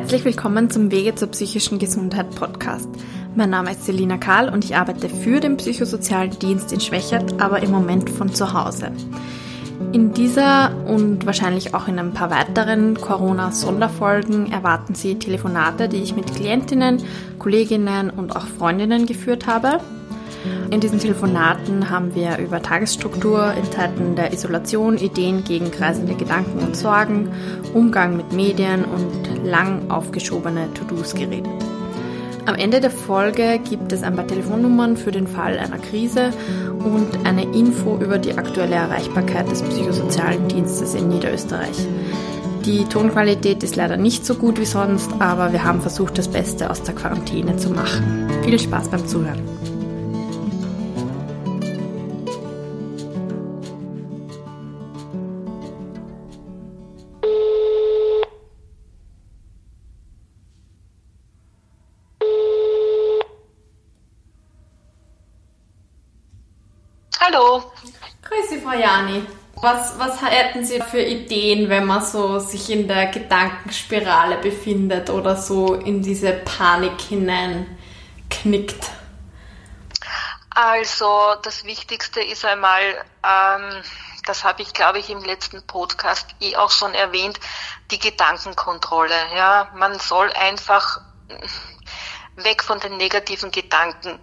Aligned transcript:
Herzlich 0.00 0.24
willkommen 0.24 0.70
zum 0.70 0.90
Wege 0.90 1.14
zur 1.14 1.28
psychischen 1.28 1.78
Gesundheit 1.78 2.34
Podcast. 2.34 2.88
Mein 3.36 3.50
Name 3.50 3.72
ist 3.72 3.84
Selina 3.84 4.16
Kahl 4.16 4.48
und 4.48 4.64
ich 4.64 4.74
arbeite 4.74 5.10
für 5.10 5.40
den 5.40 5.58
psychosozialen 5.58 6.30
Dienst 6.38 6.72
in 6.72 6.80
Schwächert, 6.80 7.38
aber 7.38 7.62
im 7.62 7.70
Moment 7.70 8.08
von 8.08 8.34
zu 8.34 8.54
Hause. 8.54 8.92
In 9.92 10.14
dieser 10.14 10.74
und 10.86 11.26
wahrscheinlich 11.26 11.74
auch 11.74 11.86
in 11.86 11.98
ein 11.98 12.14
paar 12.14 12.30
weiteren 12.30 12.98
Corona-Sonderfolgen 12.98 14.50
erwarten 14.50 14.94
Sie 14.94 15.18
Telefonate, 15.18 15.86
die 15.90 15.98
ich 15.98 16.16
mit 16.16 16.34
Klientinnen, 16.34 17.02
Kolleginnen 17.38 18.08
und 18.08 18.34
auch 18.34 18.46
Freundinnen 18.46 19.04
geführt 19.04 19.46
habe. 19.46 19.80
In 20.70 20.80
diesen 20.80 20.98
Telefonaten 20.98 21.90
haben 21.90 22.14
wir 22.14 22.38
über 22.38 22.62
Tagesstruktur 22.62 23.52
in 23.54 23.70
Zeiten 23.70 24.14
der 24.14 24.32
Isolation, 24.32 24.96
Ideen 24.96 25.44
gegen 25.44 25.70
kreisende 25.70 26.14
Gedanken 26.14 26.60
und 26.60 26.76
Sorgen, 26.76 27.30
Umgang 27.74 28.16
mit 28.16 28.32
Medien 28.32 28.84
und 28.84 29.44
lang 29.44 29.90
aufgeschobene 29.90 30.72
To-Dos 30.74 31.14
geredet. 31.14 31.50
Am 32.46 32.54
Ende 32.54 32.80
der 32.80 32.90
Folge 32.90 33.60
gibt 33.68 33.92
es 33.92 34.02
ein 34.02 34.16
paar 34.16 34.26
Telefonnummern 34.26 34.96
für 34.96 35.12
den 35.12 35.26
Fall 35.26 35.58
einer 35.58 35.78
Krise 35.78 36.30
und 36.78 37.06
eine 37.24 37.42
Info 37.42 37.98
über 37.98 38.18
die 38.18 38.36
aktuelle 38.36 38.76
Erreichbarkeit 38.76 39.50
des 39.50 39.62
psychosozialen 39.62 40.48
Dienstes 40.48 40.94
in 40.94 41.08
Niederösterreich. 41.08 41.86
Die 42.64 42.84
Tonqualität 42.84 43.62
ist 43.62 43.76
leider 43.76 43.96
nicht 43.96 44.26
so 44.26 44.34
gut 44.34 44.58
wie 44.58 44.66
sonst, 44.66 45.10
aber 45.18 45.52
wir 45.52 45.64
haben 45.64 45.80
versucht, 45.80 46.18
das 46.18 46.28
Beste 46.28 46.70
aus 46.70 46.82
der 46.82 46.94
Quarantäne 46.94 47.56
zu 47.56 47.70
machen. 47.70 48.28
Viel 48.44 48.58
Spaß 48.58 48.88
beim 48.88 49.06
Zuhören. 49.06 49.69
Was, 69.62 69.98
was 69.98 70.22
hätten 70.22 70.64
Sie 70.64 70.80
für 70.80 71.02
Ideen, 71.02 71.68
wenn 71.68 71.84
man 71.84 72.02
so 72.02 72.38
sich 72.38 72.70
in 72.70 72.88
der 72.88 73.08
Gedankenspirale 73.08 74.38
befindet 74.38 75.10
oder 75.10 75.36
so 75.36 75.74
in 75.74 76.02
diese 76.02 76.32
Panik 76.32 76.98
hinein 76.98 77.78
knickt? 78.30 78.90
Also 80.48 81.34
das 81.42 81.64
Wichtigste 81.64 82.22
ist 82.22 82.44
einmal, 82.46 82.80
ähm, 83.22 83.82
das 84.24 84.44
habe 84.44 84.62
ich 84.62 84.72
glaube 84.72 84.98
ich 84.98 85.10
im 85.10 85.22
letzten 85.22 85.62
Podcast 85.66 86.34
eh 86.40 86.56
auch 86.56 86.70
schon 86.70 86.94
erwähnt, 86.94 87.38
die 87.90 87.98
Gedankenkontrolle. 87.98 89.14
Ja, 89.36 89.68
man 89.74 89.98
soll 89.98 90.32
einfach 90.32 91.02
weg 92.36 92.62
von 92.62 92.80
den 92.80 92.96
negativen 92.96 93.50
Gedanken 93.50 94.20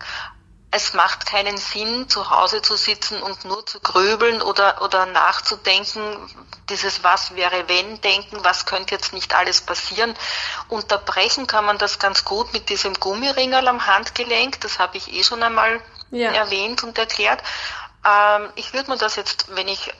es 0.69 0.93
macht 0.93 1.25
keinen 1.25 1.57
Sinn, 1.57 2.09
zu 2.09 2.29
Hause 2.29 2.61
zu 2.61 2.75
sitzen 2.75 3.21
und 3.21 3.45
nur 3.45 3.65
zu 3.65 3.79
grübeln 3.79 4.41
oder, 4.41 4.81
oder 4.81 5.05
nachzudenken, 5.05 6.01
dieses 6.69 7.03
Was 7.03 7.35
wäre 7.35 7.69
wenn 7.69 8.01
denken, 8.01 8.43
was 8.43 8.65
könnte 8.65 8.93
jetzt 8.93 9.13
nicht 9.13 9.33
alles 9.33 9.61
passieren. 9.61 10.13
Unterbrechen 10.67 11.47
kann 11.47 11.65
man 11.65 11.77
das 11.77 11.99
ganz 11.99 12.25
gut 12.25 12.51
mit 12.51 12.69
diesem 12.69 12.93
Gummiringel 12.95 13.67
am 13.67 13.87
Handgelenk, 13.87 14.59
das 14.59 14.77
habe 14.77 14.97
ich 14.97 15.13
eh 15.13 15.23
schon 15.23 15.41
einmal 15.41 15.81
ja. 16.11 16.31
erwähnt 16.31 16.83
und 16.83 16.97
erklärt. 16.97 17.41
Ähm, 18.05 18.49
ich 18.55 18.73
würde 18.73 18.91
mir 18.91 18.97
das 18.97 19.15
jetzt, 19.15 19.55
wenn 19.55 19.69
ich 19.69 19.93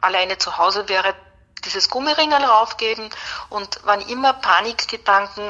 alleine 0.00 0.38
zu 0.38 0.56
Hause 0.56 0.88
wäre, 0.88 1.14
dieses 1.64 1.90
Gummiringel 1.90 2.42
raufgeben 2.42 3.10
und 3.50 3.80
wann 3.84 4.00
immer 4.00 4.32
Panikgedanken 4.32 5.44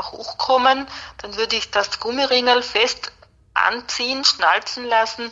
hochkommen, 0.00 0.88
dann 1.18 1.36
würde 1.36 1.54
ich 1.54 1.70
das 1.70 2.00
Gummiringel 2.00 2.62
fest 2.62 3.12
anziehen, 3.54 4.24
schnalzen 4.24 4.84
lassen 4.84 5.30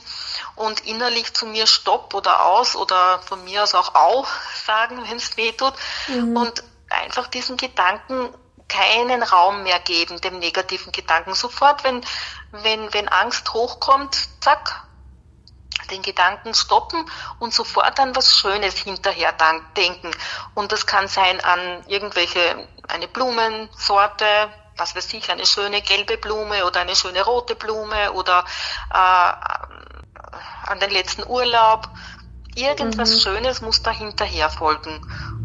und 0.57 0.81
innerlich 0.87 1.33
zu 1.35 1.47
mir 1.47 1.67
Stopp 1.67 2.15
oder 2.15 2.45
aus 2.47 2.77
oder 2.77 3.21
von 3.21 3.43
mir 3.45 3.63
aus 3.63 3.75
auch 3.75 3.95
Au 3.95 4.27
sagen, 4.65 5.03
wenn 5.09 5.17
es 5.17 5.37
weh 5.37 5.53
tut 5.53 5.75
mhm. 6.09 6.37
und 6.37 6.65
einfach 6.91 7.29
diesen 7.29 7.57
Gedanken 7.57 8.35
keinen 8.69 9.23
Raum 9.23 9.63
mehr 9.63 9.81
geben, 9.81 10.21
dem 10.21 10.39
negativen 10.39 10.93
Gedanken. 10.93 11.35
Sofort, 11.35 11.83
wenn, 11.83 12.05
wenn, 12.53 12.93
wenn 12.95 13.09
Angst 13.09 13.53
hochkommt, 13.53 14.29
zack, 14.41 14.85
den 15.91 16.03
Gedanken 16.03 16.55
stoppen 16.55 17.05
und 17.41 17.53
sofort 17.53 17.99
an 17.99 18.15
was 18.15 18.37
Schönes 18.37 18.77
hinterher 18.77 19.35
denken. 19.77 20.11
Und 20.55 20.73
das 20.73 20.87
kann 20.87 21.09
sein 21.09 21.41
an 21.41 21.85
irgendwelche, 21.89 22.69
eine 22.87 23.09
Blumensorte, 23.09 24.25
was 24.81 24.97
weiß 24.97 25.13
ich, 25.15 25.31
eine 25.31 25.47
schöne 25.47 25.83
gelbe 25.83 26.17
Blume 26.17 26.65
oder 26.65 26.81
eine 26.81 26.97
schöne 26.97 27.23
rote 27.23 27.55
Blume 27.55 28.13
oder 28.13 28.45
äh, 28.91 29.33
an 30.71 30.81
den 30.81 30.91
letzten 30.91 31.25
Urlaub. 31.27 31.89
Irgendwas 32.55 33.11
mhm. 33.15 33.21
Schönes 33.21 33.61
muss 33.61 33.83
da 33.83 33.91
hinterher 33.91 34.51
folgen. 34.51 35.01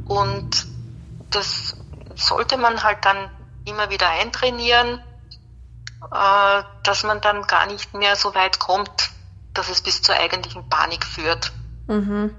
Und 0.07 0.65
das 1.29 1.75
sollte 2.15 2.57
man 2.57 2.83
halt 2.83 3.03
dann 3.03 3.29
immer 3.65 3.89
wieder 3.89 4.09
eintrainieren, 4.09 5.01
äh, 6.11 6.63
dass 6.83 7.03
man 7.03 7.21
dann 7.21 7.43
gar 7.43 7.67
nicht 7.67 7.93
mehr 7.93 8.15
so 8.15 8.33
weit 8.33 8.59
kommt, 8.59 9.11
dass 9.53 9.69
es 9.69 9.81
bis 9.81 10.01
zur 10.01 10.15
eigentlichen 10.15 10.69
Panik 10.69 11.05
führt. 11.05 11.51
Mhm. 11.87 12.35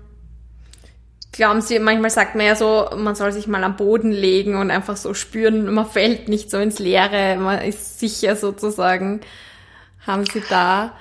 Glauben 1.36 1.60
Sie, 1.60 1.78
manchmal 1.78 2.10
sagt 2.10 2.34
man 2.34 2.46
ja 2.46 2.56
so, 2.56 2.88
man 2.96 3.14
soll 3.14 3.30
sich 3.30 3.46
mal 3.46 3.62
am 3.62 3.76
Boden 3.76 4.10
legen 4.10 4.58
und 4.58 4.70
einfach 4.70 4.96
so 4.96 5.12
spüren, 5.12 5.72
man 5.72 5.88
fällt 5.88 6.28
nicht 6.28 6.50
so 6.50 6.58
ins 6.58 6.78
Leere, 6.78 7.36
man 7.36 7.60
ist 7.60 7.98
sicher 7.98 8.36
sozusagen. 8.36 9.20
Haben 10.06 10.24
Sie 10.24 10.42
da 10.48 10.96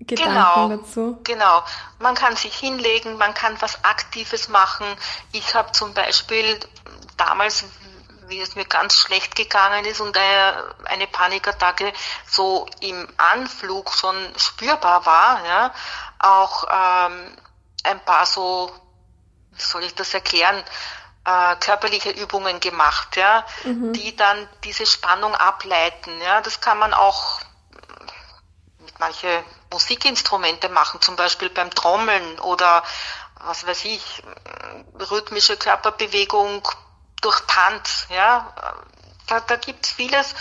Gedanken 0.00 0.34
genau, 0.34 0.68
dazu? 0.68 1.20
Genau. 1.24 1.62
Man 1.98 2.14
kann 2.14 2.36
sich 2.36 2.54
hinlegen, 2.54 3.18
man 3.18 3.34
kann 3.34 3.60
was 3.60 3.84
Aktives 3.84 4.48
machen. 4.48 4.86
Ich 5.32 5.54
habe 5.54 5.72
zum 5.72 5.92
Beispiel 5.92 6.58
damals, 7.18 7.64
wie 8.28 8.40
es 8.40 8.56
mir 8.56 8.64
ganz 8.64 8.94
schlecht 8.94 9.36
gegangen 9.36 9.84
ist 9.84 10.00
und 10.00 10.16
eine 10.84 11.06
Panikattacke 11.06 11.92
so 12.26 12.66
im 12.80 13.06
Anflug 13.18 13.92
schon 13.92 14.16
spürbar 14.36 15.04
war, 15.04 15.44
ja, 15.44 15.74
auch 16.18 16.64
ähm, 16.64 17.36
ein 17.84 18.00
paar 18.04 18.24
so 18.24 18.70
soll 19.56 19.84
ich 19.84 19.94
das 19.94 20.14
erklären, 20.14 20.62
äh, 21.24 21.56
körperliche 21.56 22.10
Übungen 22.10 22.60
gemacht, 22.60 23.16
ja, 23.16 23.44
mhm. 23.64 23.92
die 23.92 24.16
dann 24.16 24.48
diese 24.64 24.86
Spannung 24.86 25.34
ableiten. 25.34 26.20
Ja, 26.20 26.40
das 26.40 26.60
kann 26.60 26.78
man 26.78 26.94
auch 26.94 27.40
mit 28.78 28.98
manche 28.98 29.44
Musikinstrumente 29.70 30.68
machen, 30.68 31.00
zum 31.00 31.16
Beispiel 31.16 31.50
beim 31.50 31.70
Trommeln 31.70 32.38
oder 32.40 32.82
was 33.42 33.66
weiß 33.66 33.84
ich, 33.86 34.22
rhythmische 35.10 35.56
Körperbewegung 35.56 36.66
durch 37.22 37.40
Tanz, 37.46 38.06
ja. 38.10 38.52
Da, 39.26 39.40
da 39.40 39.56
gibt 39.56 39.86
es 39.86 39.92
vieles 39.92 40.34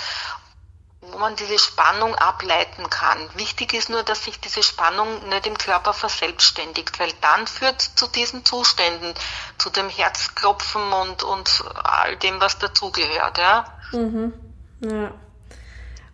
wo 1.12 1.18
man 1.18 1.36
diese 1.36 1.60
Spannung 1.60 2.16
ableiten 2.16 2.90
kann. 2.90 3.18
Wichtig 3.36 3.74
ist 3.74 3.90
nur, 3.90 4.04
dass 4.04 4.24
sich 4.24 4.40
diese 4.40 4.64
Spannung 4.64 5.28
nicht 5.30 5.48
im 5.48 5.58
Körper 5.58 5.94
verselbstständigt, 5.94 7.00
weil 7.00 7.12
dann 7.22 7.48
führt 7.48 7.82
zu 7.82 8.08
diesen 8.08 8.46
Zuständen, 8.46 9.14
zu 9.58 9.70
dem 9.70 9.90
Herzklopfen 9.90 10.92
und, 10.94 11.24
und 11.24 11.64
all 11.84 12.18
dem, 12.18 12.40
was 12.42 12.58
dazugehört. 12.60 13.38
Ja. 13.38 13.66
Mhm. 13.92 14.34
ja. 14.82 15.12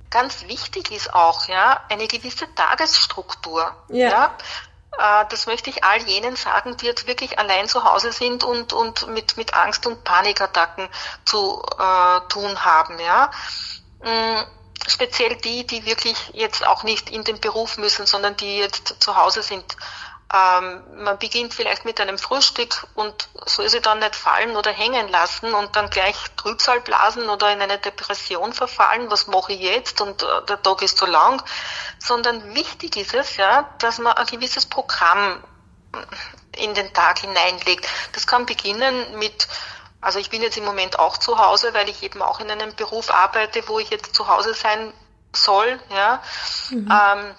Ganz 0.10 0.44
wichtig 0.48 0.92
ist 0.92 1.14
auch 1.14 1.48
ja, 1.48 1.82
eine 1.90 2.08
gewisse 2.08 2.54
Tagesstruktur. 2.56 3.76
Ja. 3.90 4.10
ja. 4.10 4.38
Äh, 4.98 5.26
das 5.30 5.46
möchte 5.46 5.70
ich 5.70 5.84
all 5.84 6.02
jenen 6.04 6.36
sagen, 6.36 6.78
die 6.78 6.86
jetzt 6.86 7.08
wirklich 7.08 7.38
allein 7.40 7.68
zu 7.68 7.84
Hause 7.84 8.12
sind 8.12 8.44
und, 8.44 8.74
und 8.74 9.08
mit, 9.08 9.38
mit 9.38 9.54
Angst 9.54 9.86
und 9.86 10.04
Panikattacken 10.04 10.88
zu 11.26 11.62
äh, 11.78 12.20
tun 12.30 12.64
haben. 12.64 13.00
Ja 13.00 13.32
mm, 14.04 14.44
speziell 14.88 15.36
die, 15.38 15.66
die 15.66 15.86
wirklich 15.86 16.18
jetzt 16.34 16.66
auch 16.66 16.84
nicht 16.84 17.10
in 17.10 17.24
den 17.24 17.40
Beruf 17.40 17.78
müssen, 17.78 18.06
sondern 18.06 18.38
die 18.38 18.58
jetzt 18.58 18.96
zu 19.00 19.16
Hause 19.16 19.42
sind. 19.42 19.78
Ähm, 20.34 20.84
man 21.04 21.20
beginnt 21.20 21.54
vielleicht 21.54 21.86
mit 21.86 22.02
einem 22.02 22.18
Frühstück 22.18 22.88
und 22.96 23.30
soll 23.46 23.70
sie 23.70 23.80
dann 23.80 24.00
nicht 24.00 24.16
fallen 24.16 24.56
oder 24.56 24.72
hängen 24.72 25.08
lassen 25.10 25.54
und 25.54 25.76
dann 25.76 25.90
gleich 25.92 26.16
Trübsal 26.36 26.82
blasen 26.82 27.30
oder 27.30 27.54
in 27.54 27.62
eine 27.62 27.78
Depression 27.78 28.52
verfallen, 28.52 29.12
was 29.12 29.28
mache 29.28 29.54
ich 29.54 29.62
jetzt 29.62 30.02
und 30.02 30.24
äh, 30.24 30.46
der 30.50 30.62
Tag 30.62 30.82
ist 30.82 30.98
zu 30.98 31.06
lang, 31.06 31.44
sondern 32.00 32.56
wichtig 32.56 32.98
ist 32.98 33.14
es, 33.14 33.38
ja, 33.38 33.70
dass 33.78 34.00
man 34.00 34.14
ein 34.14 34.26
gewisses 34.26 34.66
Programm 34.66 35.44
in 36.58 36.74
den 36.74 36.92
Tag 36.94 37.20
hineinlegt. 37.20 37.88
Das 38.14 38.26
kann 38.26 38.46
beginnen 38.46 39.20
mit 39.20 39.48
also 40.06 40.20
ich 40.20 40.30
bin 40.30 40.44
jetzt 40.44 40.56
im 40.56 40.66
Moment 40.66 41.00
auch 41.00 41.18
zu 41.18 41.40
Hause, 41.40 41.74
weil 41.74 41.90
ich 41.90 42.04
eben 42.04 42.22
auch 42.22 42.40
in 42.40 42.52
einem 42.52 42.76
Beruf 42.76 43.10
arbeite, 43.10 43.68
wo 43.68 43.80
ich 43.80 43.90
jetzt 43.90 44.14
zu 44.14 44.28
Hause 44.28 44.54
sein 44.54 44.94
soll. 45.34 45.80
Ja. 45.90 46.22
Mhm. 46.70 46.92
Ähm, 46.92 47.36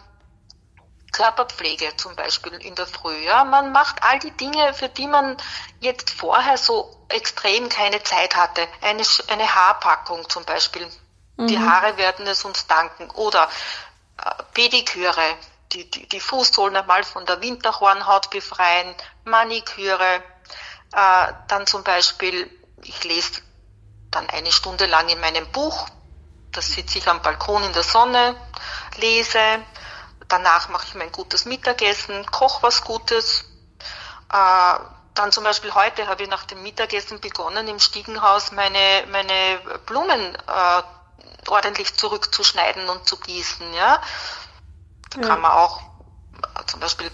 Körperpflege 1.12 1.96
zum 1.96 2.16
Beispiel 2.16 2.54
in 2.54 2.74
der 2.74 2.88
Früh. 2.88 3.16
Ja? 3.24 3.44
Man 3.44 3.70
macht 3.70 4.02
all 4.02 4.18
die 4.18 4.32
Dinge, 4.32 4.74
für 4.74 4.88
die 4.88 5.06
man 5.06 5.36
jetzt 5.78 6.10
vorher 6.10 6.58
so 6.58 7.06
extrem 7.08 7.68
keine 7.68 8.02
Zeit 8.02 8.34
hatte. 8.34 8.66
Eine, 8.80 9.04
eine 9.28 9.54
Haarpackung 9.54 10.28
zum 10.28 10.44
Beispiel. 10.44 10.90
Mhm. 11.36 11.46
Die 11.46 11.60
Haare 11.60 11.96
werden 11.98 12.26
es 12.26 12.44
uns 12.44 12.66
danken. 12.66 13.08
Oder 13.10 13.48
äh, 14.18 14.42
Pediküre, 14.54 15.36
die, 15.70 15.88
die, 15.88 16.08
die 16.08 16.20
Fußsohlen 16.20 16.74
einmal 16.74 17.04
von 17.04 17.24
der 17.26 17.40
Winterhornhaut 17.40 18.28
befreien, 18.30 18.92
Maniküre, 19.24 20.20
äh, 20.92 21.32
dann 21.48 21.66
zum 21.66 21.84
Beispiel, 21.84 22.50
ich 22.82 23.04
lese 23.04 23.40
dann 24.10 24.28
eine 24.30 24.52
Stunde 24.52 24.86
lang 24.86 25.08
in 25.08 25.20
meinem 25.20 25.50
Buch, 25.52 25.88
da 26.52 26.62
sitze 26.62 26.98
ich 26.98 27.08
am 27.08 27.22
Balkon 27.22 27.64
in 27.64 27.72
der 27.72 27.82
Sonne, 27.82 28.34
lese, 28.96 29.60
Danach 30.28 30.68
mache 30.68 30.86
ich 30.88 30.94
mein 30.94 31.12
gutes 31.12 31.44
Mittagessen, 31.44 32.26
koche 32.26 32.62
was 32.62 32.82
Gutes. 32.82 33.44
Äh, 34.32 34.78
dann 35.14 35.32
zum 35.32 35.44
Beispiel 35.44 35.72
heute 35.74 36.08
habe 36.08 36.24
ich 36.24 36.28
nach 36.28 36.44
dem 36.44 36.62
Mittagessen 36.62 37.20
begonnen, 37.20 37.68
im 37.68 37.78
Stiegenhaus 37.78 38.52
meine, 38.52 39.06
meine 39.10 39.60
Blumen 39.86 40.34
äh, 40.34 40.82
ordentlich 41.48 41.94
zurückzuschneiden 41.94 42.88
und 42.88 43.08
zu 43.08 43.18
gießen. 43.18 43.72
Ja? 43.72 44.02
Da 45.10 45.20
ja. 45.20 45.26
kann 45.26 45.40
man 45.40 45.52
auch 45.52 45.80
äh, 45.80 46.66
zum 46.66 46.80
Beispiel 46.80 47.10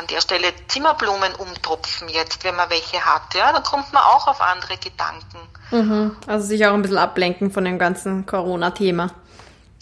an 0.00 0.06
der 0.06 0.20
Stelle 0.20 0.52
Zimmerblumen 0.68 1.34
umtopfen 1.34 2.08
jetzt, 2.08 2.42
wenn 2.42 2.56
man 2.56 2.70
welche 2.70 3.04
hat. 3.04 3.34
Ja? 3.34 3.52
Dann 3.52 3.62
kommt 3.62 3.92
man 3.92 4.02
auch 4.02 4.26
auf 4.26 4.40
andere 4.40 4.76
Gedanken. 4.78 5.38
Mhm. 5.70 6.16
Also 6.26 6.46
sich 6.46 6.66
auch 6.66 6.72
ein 6.72 6.82
bisschen 6.82 6.98
ablenken 6.98 7.50
von 7.50 7.64
dem 7.64 7.78
ganzen 7.78 8.26
Corona-Thema. 8.26 9.10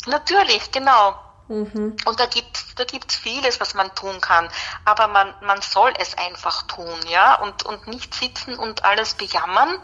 Natürlich, 0.07 0.71
genau. 0.73 1.15
Mhm. 1.49 1.97
Und 2.05 2.21
da 2.21 2.27
gibt 2.27 2.79
da 2.79 2.85
gibt's 2.85 3.17
vieles, 3.17 3.59
was 3.61 3.75
man 3.75 3.95
tun 3.95 4.21
kann, 4.21 4.49
aber 4.85 5.09
man 5.09 5.35
man 5.41 5.63
soll 5.63 5.93
es 5.99 6.17
einfach 6.19 6.63
tun, 6.65 6.99
ja, 7.09 7.41
und 7.41 7.65
und 7.65 7.87
nicht 7.89 8.15
sitzen 8.15 8.55
und 8.59 8.85
alles 8.85 9.15
bejammern 9.15 9.79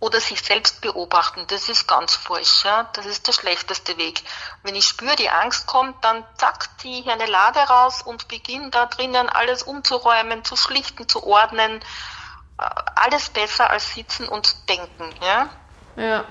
oder 0.00 0.18
sich 0.18 0.40
selbst 0.40 0.80
beobachten. 0.80 1.44
Das 1.48 1.68
ist 1.68 1.86
ganz 1.86 2.14
falsch, 2.14 2.64
ja. 2.64 2.88
Das 2.94 3.06
ist 3.06 3.26
der 3.26 3.32
schlechteste 3.32 3.98
Weg. 3.98 4.22
Wenn 4.62 4.74
ich 4.74 4.86
spüre, 4.86 5.14
die 5.16 5.28
Angst 5.28 5.66
kommt, 5.66 6.02
dann 6.02 6.24
zack, 6.36 6.68
ziehe 6.78 7.00
ich 7.00 7.08
eine 7.08 7.26
Lade 7.26 7.60
raus 7.60 8.02
und 8.02 8.26
beginne 8.28 8.70
da 8.70 8.86
drinnen 8.86 9.28
alles 9.28 9.62
umzuräumen, 9.62 10.42
zu 10.44 10.56
schlichten, 10.56 11.06
zu 11.06 11.24
ordnen. 11.26 11.80
Äh, 12.58 12.64
alles 12.96 13.28
besser 13.28 13.70
als 13.70 13.94
sitzen 13.94 14.26
und 14.26 14.68
denken, 14.68 15.14
ja. 15.22 15.50
Ja. 15.96 16.24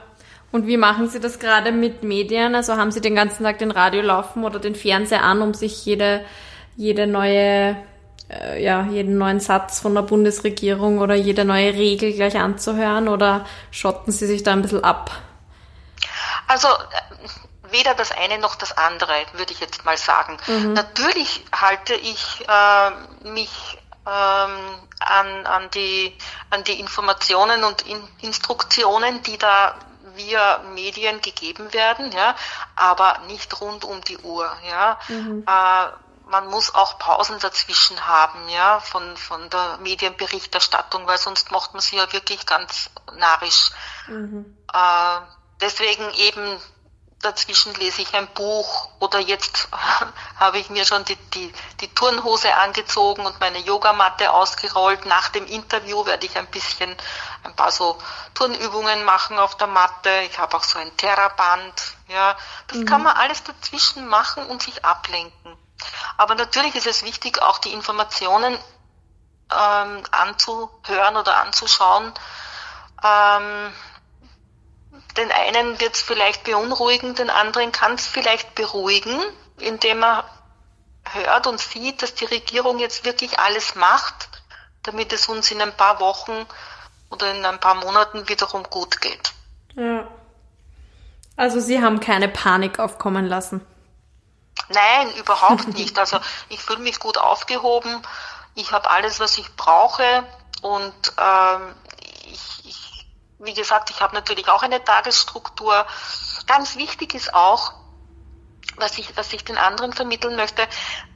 Und 0.51 0.66
wie 0.66 0.77
machen 0.77 1.07
Sie 1.07 1.19
das 1.19 1.38
gerade 1.38 1.71
mit 1.71 2.01
Medien? 2.01 2.56
Also 2.56 2.75
haben 2.75 2.92
Sie 2.92 3.01
den 3.01 3.13
ganzen 3.13 3.44
Tag 3.44 3.60
den 3.60 3.69
Radio 3.69 4.01
laufen 4.01 4.44
oder 4.44 4.60
den 4.60 4.74
Fernseher 4.74 5.24
an, 5.24 5.44
um 5.44 5.54
sich 5.54 5.86
jede, 5.86 6.25
jede 6.75 7.06
neue, 7.06 7.75
äh, 8.29 8.61
ja, 8.63 8.83
jeden 8.83 9.17
neuen 9.17 9.39
Satz 9.39 9.79
von 9.79 9.95
der 9.95 10.03
Bundesregierung 10.03 10.99
oder 10.99 11.15
jede 11.15 11.45
neue 11.45 11.73
Regel 11.73 12.13
gleich 12.13 12.37
anzuhören 12.37 13.07
oder 13.07 13.45
schotten 13.71 14.11
Sie 14.11 14.27
sich 14.27 14.43
da 14.43 14.53
ein 14.53 14.61
bisschen 14.61 14.83
ab? 14.83 15.11
Also, 16.47 16.67
äh, 16.67 17.71
weder 17.71 17.93
das 17.95 18.11
eine 18.11 18.39
noch 18.39 18.55
das 18.55 18.77
andere, 18.77 19.13
würde 19.33 19.53
ich 19.53 19.59
jetzt 19.59 19.85
mal 19.85 19.97
sagen. 19.97 20.37
Mhm. 20.47 20.73
Natürlich 20.73 21.45
halte 21.51 21.93
ich 21.93 22.45
äh, 22.47 23.27
mich 23.29 23.77
ähm, 24.05 24.75
an, 24.99 25.45
an, 25.45 25.69
die, 25.73 26.15
an 26.49 26.63
die 26.63 26.79
Informationen 26.79 27.63
und 27.63 27.83
in 27.83 28.01
Instruktionen, 28.21 29.21
die 29.23 29.37
da 29.37 29.75
via 30.15 30.59
Medien 30.73 31.21
gegeben 31.21 31.71
werden, 31.73 32.11
ja, 32.11 32.35
aber 32.75 33.19
nicht 33.27 33.61
rund 33.61 33.85
um 33.85 34.01
die 34.01 34.17
Uhr, 34.17 34.51
ja. 34.69 34.99
Mhm. 35.07 35.43
Äh, 35.47 36.08
man 36.29 36.47
muss 36.47 36.73
auch 36.73 36.99
Pausen 36.99 37.39
dazwischen 37.39 38.05
haben, 38.05 38.49
ja, 38.49 38.79
von, 38.79 39.17
von 39.17 39.49
der 39.49 39.77
Medienberichterstattung, 39.77 41.07
weil 41.07 41.17
sonst 41.17 41.51
macht 41.51 41.73
man 41.73 41.81
sie 41.81 41.97
ja 41.97 42.11
wirklich 42.13 42.45
ganz 42.45 42.89
narrisch. 43.17 43.71
Mhm. 44.07 44.57
Äh, 44.71 45.19
deswegen 45.59 46.11
eben 46.13 46.61
dazwischen 47.21 47.73
lese 47.75 48.01
ich 48.01 48.13
ein 48.13 48.27
Buch 48.33 48.89
oder 48.99 49.19
jetzt 49.19 49.67
habe 50.39 50.59
ich 50.59 50.69
mir 50.69 50.85
schon 50.85 51.03
die, 51.05 51.15
die, 51.33 51.51
die 51.81 51.93
Turnhose 51.93 52.53
angezogen 52.55 53.25
und 53.25 53.39
meine 53.39 53.59
Yogamatte 53.59 54.31
ausgerollt. 54.31 55.05
Nach 55.05 55.29
dem 55.29 55.45
Interview 55.47 56.05
werde 56.05 56.27
ich 56.27 56.37
ein 56.37 56.47
bisschen 56.47 56.95
ein 57.43 57.55
paar 57.55 57.71
so 57.71 57.97
Turnübungen 58.35 59.03
machen 59.03 59.39
auf 59.39 59.57
der 59.57 59.67
Matte. 59.67 60.11
Ich 60.29 60.37
habe 60.37 60.55
auch 60.55 60.63
so 60.63 60.77
ein 60.79 60.95
Terraband. 60.95 61.73
Ja, 62.07 62.37
das 62.67 62.77
mhm. 62.77 62.85
kann 62.85 63.03
man 63.03 63.17
alles 63.17 63.43
dazwischen 63.43 64.07
machen 64.07 64.45
und 64.45 64.61
sich 64.61 64.85
ablenken. 64.85 65.57
Aber 66.17 66.35
natürlich 66.35 66.75
ist 66.75 66.87
es 66.87 67.03
wichtig, 67.03 67.41
auch 67.41 67.59
die 67.59 67.71
Informationen 67.71 68.57
ähm, 69.51 70.03
anzuhören 70.11 71.15
oder 71.17 71.41
anzuschauen. 71.41 72.13
Ähm, 73.03 73.71
den 75.17 75.31
einen 75.31 75.79
wird 75.79 75.95
es 75.95 76.01
vielleicht 76.01 76.43
beunruhigen, 76.43 77.15
den 77.15 77.29
anderen 77.29 77.71
kann 77.71 77.93
es 77.93 78.07
vielleicht 78.07 78.55
beruhigen, 78.55 79.19
indem 79.57 80.03
er 80.03 80.25
hört 81.11 81.47
und 81.47 81.59
sieht, 81.59 82.01
dass 82.01 82.13
die 82.13 82.25
Regierung 82.25 82.79
jetzt 82.79 83.05
wirklich 83.05 83.39
alles 83.39 83.75
macht, 83.75 84.29
damit 84.83 85.11
es 85.13 85.27
uns 85.27 85.51
in 85.51 85.61
ein 85.61 85.75
paar 85.75 85.99
Wochen 85.99 86.45
oder 87.09 87.33
in 87.33 87.43
ein 87.45 87.59
paar 87.59 87.75
Monaten 87.75 88.29
wiederum 88.29 88.63
gut 88.63 89.01
geht. 89.01 89.33
Ja. 89.75 90.07
Also 91.35 91.59
Sie 91.59 91.81
haben 91.81 91.99
keine 91.99 92.27
Panik 92.27 92.79
aufkommen 92.79 93.25
lassen. 93.25 93.65
Nein, 94.67 95.11
überhaupt 95.15 95.67
nicht. 95.73 95.97
Also 95.97 96.19
ich 96.50 96.61
fühle 96.61 96.79
mich 96.79 97.00
gut 97.00 97.17
aufgehoben. 97.17 98.01
Ich 98.56 98.71
habe 98.71 98.89
alles, 98.89 99.19
was 99.19 99.38
ich 99.38 99.56
brauche 99.56 100.23
und 100.61 101.13
ähm, 101.17 101.75
wie 103.39 103.53
gesagt, 103.53 103.89
ich 103.89 104.01
habe 104.01 104.13
natürlich 104.15 104.50
auch 104.50 104.63
eine 104.63 104.83
Tagesstruktur. 104.83 105.85
Ganz 106.45 106.75
wichtig 106.75 107.13
ist 107.13 107.33
auch, 107.33 107.73
was 108.75 108.97
ich, 108.97 109.15
was 109.15 109.31
ich 109.33 109.44
den 109.44 109.57
anderen 109.57 109.94
vermitteln 109.94 110.35
möchte, 110.35 110.67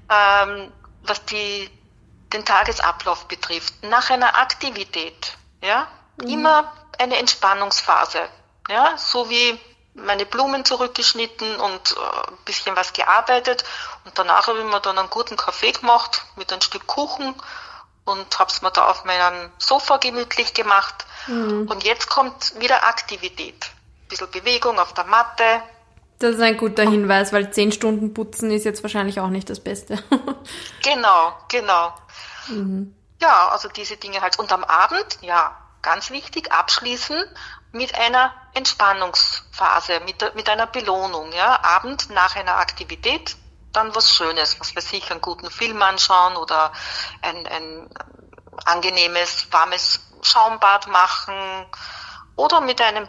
ähm, 0.09 0.71
was 1.03 1.25
die, 1.25 1.69
den 2.31 2.45
Tagesablauf 2.45 3.27
betrifft. 3.27 3.83
Nach 3.83 4.09
einer 4.09 4.37
Aktivität, 4.37 5.37
ja, 5.61 5.87
mhm. 6.17 6.29
immer 6.29 6.73
eine 6.97 7.17
Entspannungsphase, 7.17 8.29
ja, 8.69 8.97
so 8.97 9.29
wie 9.29 9.59
meine 9.95 10.25
Blumen 10.25 10.65
zurückgeschnitten 10.65 11.55
und 11.57 11.95
äh, 11.95 12.29
ein 12.29 12.37
bisschen 12.45 12.75
was 12.75 12.93
gearbeitet 12.93 13.63
und 14.05 14.17
danach 14.17 14.47
habe 14.47 14.59
ich 14.59 14.65
mir 14.65 14.79
dann 14.79 14.97
einen 14.97 15.09
guten 15.09 15.37
Kaffee 15.37 15.71
gemacht 15.71 16.25
mit 16.35 16.51
ein 16.51 16.61
Stück 16.61 16.87
Kuchen 16.87 17.35
und 18.05 18.39
habe 18.39 18.51
es 18.51 18.61
mir 18.61 18.71
da 18.71 18.89
auf 18.89 19.05
meinem 19.05 19.51
Sofa 19.57 19.97
gemütlich 19.97 20.53
gemacht. 20.53 21.05
Mhm. 21.27 21.67
Und 21.69 21.83
jetzt 21.83 22.09
kommt 22.09 22.59
wieder 22.59 22.83
Aktivität. 22.83 23.65
Ein 23.65 24.07
bisschen 24.09 24.31
Bewegung 24.31 24.77
auf 24.79 24.93
der 24.93 25.05
Matte. 25.05 25.43
Das 26.19 26.35
ist 26.35 26.41
ein 26.41 26.57
guter 26.57 26.83
Hinweis, 26.83 27.33
weil 27.33 27.51
zehn 27.51 27.71
Stunden 27.71 28.13
putzen 28.13 28.51
ist 28.51 28.65
jetzt 28.65 28.83
wahrscheinlich 28.83 29.19
auch 29.19 29.29
nicht 29.29 29.49
das 29.49 29.61
Beste. 29.61 30.03
genau, 30.83 31.37
genau. 31.49 31.93
Mhm. 32.47 32.95
Ja, 33.21 33.49
also 33.49 33.69
diese 33.69 33.97
Dinge 33.97 34.21
halt. 34.21 34.37
Und 34.37 34.51
am 34.51 34.63
Abend, 34.63 35.17
ja, 35.21 35.57
ganz 35.81 36.11
wichtig, 36.11 36.51
abschließen 36.51 37.23
mit 37.73 37.93
einer 37.95 38.31
Entspannungsphase, 38.53 39.99
mit, 40.05 40.35
mit 40.35 40.47
einer 40.47 40.67
Belohnung. 40.67 41.31
Ja, 41.33 41.61
Abend 41.63 42.09
nach 42.11 42.35
einer 42.35 42.57
Aktivität 42.57 43.35
dann 43.73 43.93
was 43.95 44.13
Schönes, 44.13 44.59
was 44.59 44.75
weiß 44.75 44.93
ich, 44.93 45.11
einen 45.11 45.19
guten 45.19 45.49
Film 45.49 45.81
anschauen 45.81 46.37
oder 46.37 46.71
ein, 47.21 47.47
ein 47.47 47.89
angenehmes, 48.65 49.47
warmes 49.51 49.99
Schaumbad 50.21 50.87
machen 50.87 51.65
oder 52.35 52.61
mit 52.61 52.79
einem 52.79 53.07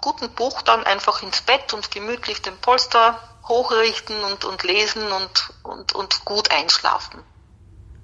guten 0.00 0.30
Buch 0.30 0.62
dann 0.62 0.84
einfach 0.84 1.22
ins 1.22 1.42
Bett 1.42 1.74
und 1.74 1.90
gemütlich 1.90 2.40
den 2.42 2.56
Polster 2.58 3.18
hochrichten 3.48 4.22
und, 4.22 4.44
und 4.44 4.62
lesen 4.62 5.02
und, 5.10 5.50
und, 5.64 5.92
und 5.94 6.24
gut 6.24 6.50
einschlafen. 6.52 7.20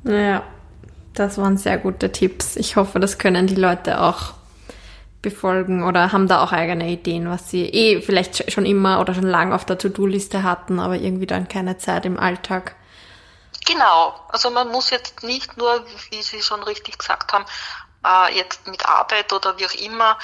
Ja, 0.04 0.42
das 1.14 1.38
waren 1.38 1.56
sehr 1.56 1.78
gute 1.78 2.10
Tipps. 2.10 2.56
Ich 2.56 2.76
hoffe, 2.76 2.98
das 3.00 3.18
können 3.18 3.46
die 3.46 3.54
Leute 3.54 4.00
auch 4.00 4.34
befolgen 5.22 5.84
oder 5.84 6.12
haben 6.12 6.28
da 6.28 6.42
auch 6.42 6.52
eigene 6.52 6.88
Ideen, 6.88 7.28
was 7.30 7.50
sie 7.50 7.66
eh 7.66 8.00
vielleicht 8.00 8.50
schon 8.50 8.64
immer 8.64 9.00
oder 9.00 9.14
schon 9.14 9.24
lange 9.24 9.54
auf 9.54 9.64
der 9.64 9.78
To-Do-Liste 9.78 10.42
hatten, 10.42 10.80
aber 10.80 10.96
irgendwie 10.96 11.26
dann 11.26 11.48
keine 11.48 11.78
Zeit 11.78 12.06
im 12.06 12.18
Alltag. 12.18 12.74
Genau, 13.66 14.14
also 14.28 14.50
man 14.50 14.68
muss 14.68 14.90
jetzt 14.90 15.22
nicht 15.22 15.56
nur, 15.56 15.84
wie 16.10 16.22
Sie 16.22 16.42
schon 16.42 16.62
richtig 16.62 16.98
gesagt 16.98 17.32
haben, 17.32 17.44
äh, 18.04 18.36
jetzt 18.36 18.66
mit 18.66 18.86
Arbeit 18.86 19.32
oder 19.32 19.58
wie 19.58 19.66
auch 19.66 19.74
immer, 19.74 20.18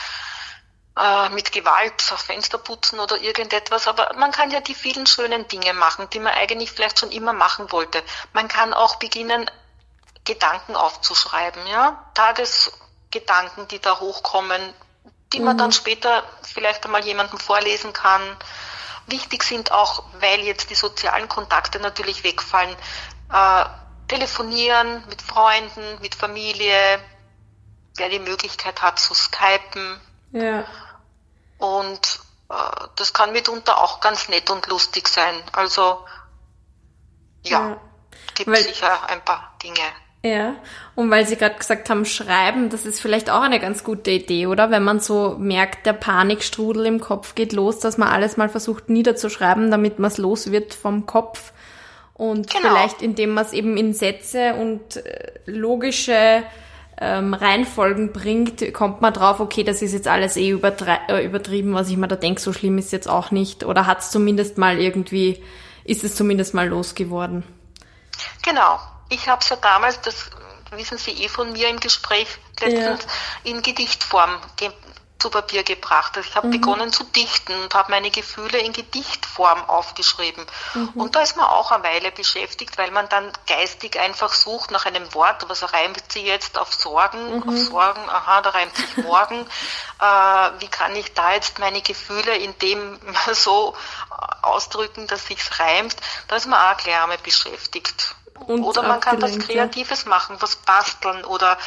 äh, 0.99 1.29
mit 1.29 1.53
Gewalt 1.53 2.01
Fenster 2.01 2.59
putzen 2.59 2.99
oder 2.99 3.21
irgendetwas, 3.21 3.87
aber 3.87 4.15
man 4.17 4.33
kann 4.33 4.51
ja 4.51 4.61
die 4.61 4.75
vielen 4.75 5.07
schönen 5.07 5.47
Dinge 5.49 5.75
machen, 5.75 6.09
die 6.13 6.19
man 6.19 6.33
eigentlich 6.33 6.73
vielleicht 6.73 6.99
schon 6.99 7.13
immer 7.13 7.35
machen 7.35 7.71
wollte. 7.71 8.03
Man 8.33 8.49
kann 8.49 8.73
auch 8.73 8.97
beginnen, 8.97 9.51
Gedanken 10.25 10.75
aufzuschreiben, 10.75 11.67
ja, 11.69 12.05
Tagesgedanken, 12.15 13.69
die 13.69 13.79
da 13.79 14.01
hochkommen, 14.01 14.61
die 15.33 15.41
man 15.41 15.59
dann 15.59 15.69
mhm. 15.69 15.73
später 15.73 16.23
vielleicht 16.43 16.85
einmal 16.85 17.05
jemandem 17.05 17.39
vorlesen 17.39 17.93
kann 17.93 18.23
Wichtig 19.07 19.45
sind 19.45 19.71
auch, 19.71 20.03
weil 20.21 20.41
jetzt 20.41 20.71
die 20.71 20.75
sozialen 20.75 21.29
Kontakte 21.29 21.79
natürlich 21.79 22.25
wegfallen, 22.25 22.75
äh, 23.33 23.65
telefonieren 24.09 25.05
mit 25.09 25.23
Freunden, 25.23 26.01
mit 26.01 26.17
Familie, 26.17 27.01
wer 27.97 28.09
die 28.09 28.19
Möglichkeit 28.19 28.83
hat 28.83 28.99
zu 28.99 29.15
skypen. 29.15 30.01
Ja. 30.33 30.65
Und 31.59 32.19
äh, 32.51 32.55
das 32.97 33.13
kann 33.13 33.33
mitunter 33.33 33.79
auch 33.79 34.01
ganz 34.01 34.29
nett 34.29 34.51
und 34.51 34.67
lustig 34.67 35.07
sein. 35.07 35.41
Also 35.53 36.05
ja, 37.43 37.69
ja. 37.69 37.81
gibt 38.35 38.51
weil, 38.51 38.65
sicher 38.65 39.09
ein 39.09 39.25
paar 39.25 39.55
Dinge. 39.63 39.83
Ja, 40.27 40.57
und 40.97 41.11
weil 41.11 41.25
Sie 41.27 41.37
gerade 41.37 41.55
gesagt 41.55 41.89
haben, 41.89 42.05
schreiben, 42.05 42.69
das 42.69 42.85
ist 42.85 43.01
vielleicht 43.01 43.31
auch 43.31 43.43
eine 43.43 43.61
ganz 43.61 43.85
gute 43.85 44.11
Idee, 44.11 44.47
oder? 44.47 44.71
Wenn 44.71 44.83
man 44.83 44.99
so 44.99 45.37
merkt, 45.39 45.87
der 45.87 45.93
Panikstrudel 45.93 46.87
im 46.87 47.01
Kopf 47.01 47.37
geht 47.37 47.53
los, 47.53 47.79
dass 47.79 47.97
man 47.97 48.09
alles 48.09 48.37
mal 48.37 48.49
versucht 48.49 48.89
niederzuschreiben, 48.89 49.71
damit 49.71 49.99
man 50.01 50.11
es 50.11 50.19
los 50.19 50.51
wird 50.51 50.75
vom 50.75 51.07
Kopf. 51.07 51.53
Und 52.15 52.51
genau. 52.51 52.71
vielleicht 52.71 53.03
indem 53.03 53.35
man 53.35 53.45
es 53.45 53.53
eben 53.53 53.77
in 53.77 53.93
Sätze 53.93 54.55
und 54.55 54.97
äh, 54.97 55.33
logische 55.45 56.43
ähm, 56.99 57.35
Reihenfolgen 57.35 58.13
bringt, 58.13 58.73
kommt 58.73 59.01
man 59.01 59.13
drauf, 59.13 59.39
okay, 59.39 59.63
das 59.63 59.83
ist 59.83 59.93
jetzt 59.93 60.09
alles 60.09 60.37
eh 60.37 60.51
äh, 60.51 61.25
übertrieben, 61.25 61.75
was 61.75 61.89
ich 61.89 61.97
mir 61.97 62.09
da 62.09 62.17
denke, 62.17 62.41
so 62.41 62.53
schlimm 62.53 62.79
ist 62.79 62.91
jetzt 62.91 63.09
auch 63.09 63.31
nicht. 63.31 63.65
Oder 63.65 63.87
hat 63.87 64.01
es 64.01 64.11
zumindest 64.11 64.59
mal 64.59 64.81
irgendwie, 64.81 65.41
ist 65.85 66.03
es 66.03 66.17
zumindest 66.17 66.55
mal 66.55 66.67
losgeworden? 66.67 67.45
Genau. 68.43 68.79
Ich 69.09 69.29
habe 69.29 69.41
es 69.43 69.49
ja 69.49 69.57
damals, 69.57 70.01
das 70.01 70.31
wissen 70.71 70.99
Sie 70.99 71.13
eh 71.25 71.29
von 71.29 71.53
mir 71.53 71.69
im 71.69 71.81
Gespräch 71.81 72.29
letztens, 72.61 73.05
ja. 73.05 73.51
in 73.51 73.63
Gedichtform 73.63 74.41
zu 75.19 75.31
Papier 75.31 75.63
gebracht. 75.63 76.17
Also 76.17 76.29
ich 76.29 76.37
habe 76.37 76.49
mhm. 76.49 76.53
begonnen 76.53 76.93
zu 76.93 77.05
dichten 77.05 77.55
und 77.63 77.75
habe 77.75 77.91
meine 77.91 78.11
Gefühle 78.11 78.59
in 78.59 78.73
Gedichtform 78.73 79.65
aufgeschrieben. 79.65 80.45
Mhm. 80.75 80.91
Und 80.95 81.17
da 81.17 81.23
ist 81.23 81.37
man 81.37 81.47
auch 81.47 81.73
eine 81.73 81.85
Weile 81.85 82.13
beschäftigt, 82.13 82.77
weil 82.77 82.91
man 82.91 83.09
dann 83.09 83.33
geistig 83.47 83.99
einfach 83.99 84.33
sucht 84.33 84.71
nach 84.71 84.85
einem 84.85 85.13
Wort, 85.15 85.49
was 85.49 85.73
reimt 85.73 86.03
sie 86.13 86.21
jetzt 86.21 86.59
auf 86.59 86.75
Sorgen, 86.75 87.39
mhm. 87.39 87.49
auf 87.49 87.57
Sorgen, 87.57 88.09
aha, 88.11 88.43
da 88.43 88.51
reimt 88.51 88.77
sich 88.77 88.97
morgen. 88.99 89.47
äh, 90.01 90.51
wie 90.61 90.69
kann 90.69 90.95
ich 90.95 91.15
da 91.15 91.33
jetzt 91.33 91.59
meine 91.59 91.81
Gefühle 91.81 92.37
in 92.37 92.57
dem 92.59 92.99
so 93.33 93.75
ausdrücken, 94.43 95.07
dass 95.07 95.27
sich's 95.27 95.59
reimt? 95.59 95.97
Da 96.29 96.37
ist 96.37 96.47
man 96.47 96.61
auch 96.61 96.77
gleich 96.77 97.01
einmal 97.01 97.19
beschäftigt. 97.19 98.15
Und 98.41 98.63
oder 98.63 98.83
man 98.83 99.01
kann 99.01 99.21
was 99.23 99.39
Kreatives 99.39 100.07
machen, 100.07 100.37
was 100.41 100.57
basteln 100.57 101.25
oder 101.25 101.59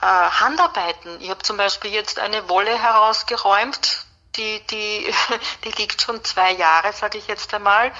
äh, 0.00 0.06
Handarbeiten. 0.06 1.20
Ich 1.20 1.30
habe 1.30 1.42
zum 1.42 1.56
Beispiel 1.56 1.92
jetzt 1.92 2.18
eine 2.18 2.48
Wolle 2.48 2.76
herausgeräumt, 2.76 4.04
die, 4.36 4.60
die, 4.70 5.14
die 5.64 5.70
liegt 5.80 6.02
schon 6.02 6.22
zwei 6.24 6.52
Jahre, 6.52 6.92
sage 6.92 7.18
ich 7.18 7.26
jetzt 7.26 7.52
einmal. 7.54 7.92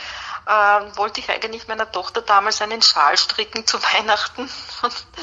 Äh, 0.47 0.97
wollte 0.97 1.21
ich 1.21 1.31
eigentlich 1.31 1.69
meiner 1.69 1.91
Tochter 1.91 2.21
damals 2.23 2.61
einen 2.61 2.83
Schal 2.83 3.17
stricken 3.17 3.67
zu 3.67 3.81
Weihnachten. 3.95 4.51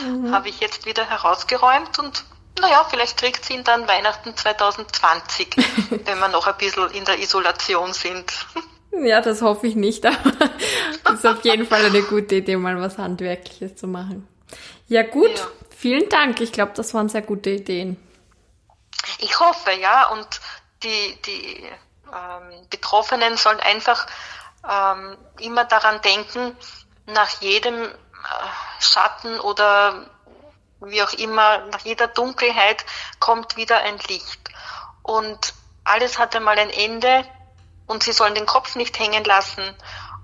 Mhm. 0.02 0.34
Habe 0.34 0.50
ich 0.50 0.60
jetzt 0.60 0.86
wieder 0.86 1.06
herausgeräumt 1.06 2.00
und 2.00 2.24
naja, 2.62 2.86
vielleicht 2.90 3.18
kriegt 3.18 3.46
sie 3.46 3.54
ihn 3.54 3.64
dann 3.64 3.88
Weihnachten 3.88 4.36
2020, 4.36 5.56
wenn 6.06 6.20
wir 6.20 6.28
noch 6.28 6.48
ein 6.48 6.58
bisschen 6.58 6.90
in 6.92 7.06
der 7.06 7.20
Isolation 7.20 7.94
sind. 7.94 8.34
Ja, 8.92 9.22
das 9.22 9.42
hoffe 9.42 9.68
ich 9.68 9.76
nicht, 9.76 10.06
aber 10.06 10.34
das 11.04 11.16
ist 11.16 11.26
auf 11.26 11.44
jeden 11.44 11.66
Fall 11.66 11.86
eine 11.86 12.02
gute 12.04 12.36
Idee, 12.36 12.58
mal 12.58 12.80
was 12.82 12.98
Handwerkliches 12.98 13.76
zu 13.76 13.88
machen. 13.88 14.28
Ja 14.88 15.04
gut, 15.04 15.38
ja. 15.38 15.48
vielen 15.76 16.10
Dank. 16.10 16.42
Ich 16.42 16.52
glaube, 16.52 16.72
das 16.76 16.94
waren 16.94 17.10
sehr 17.10 17.22
gute 17.22 17.52
Ideen. 17.52 17.98
Ich 19.20 19.40
hoffe, 19.40 19.72
ja. 19.80 20.10
Und 20.10 20.28
die, 20.84 21.22
die 21.26 21.64
ähm, 22.08 22.68
Betroffenen 22.70 23.38
sollen 23.38 23.60
einfach 23.60 24.08
ähm, 24.68 25.18
immer 25.40 25.66
daran 25.66 26.02
denken, 26.02 26.56
nach 27.06 27.42
jedem 27.42 27.86
äh, 27.86 27.90
Schatten 28.80 29.40
oder 29.40 30.10
wie 30.82 31.02
auch 31.04 31.14
immer, 31.14 31.66
nach 31.68 31.82
jeder 31.82 32.08
Dunkelheit 32.08 32.86
kommt 33.20 33.58
wieder 33.58 33.78
ein 33.80 34.00
Licht. 34.08 34.40
Und 35.04 35.54
alles 35.84 36.20
hat 36.20 36.36
einmal 36.36 36.58
ein 36.58 36.70
Ende 36.70 37.26
und 37.90 38.04
sie 38.04 38.14
sollen 38.14 38.36
den 38.36 38.46
Kopf 38.46 38.76
nicht 38.76 38.98
hängen 39.00 39.24
lassen. 39.24 39.64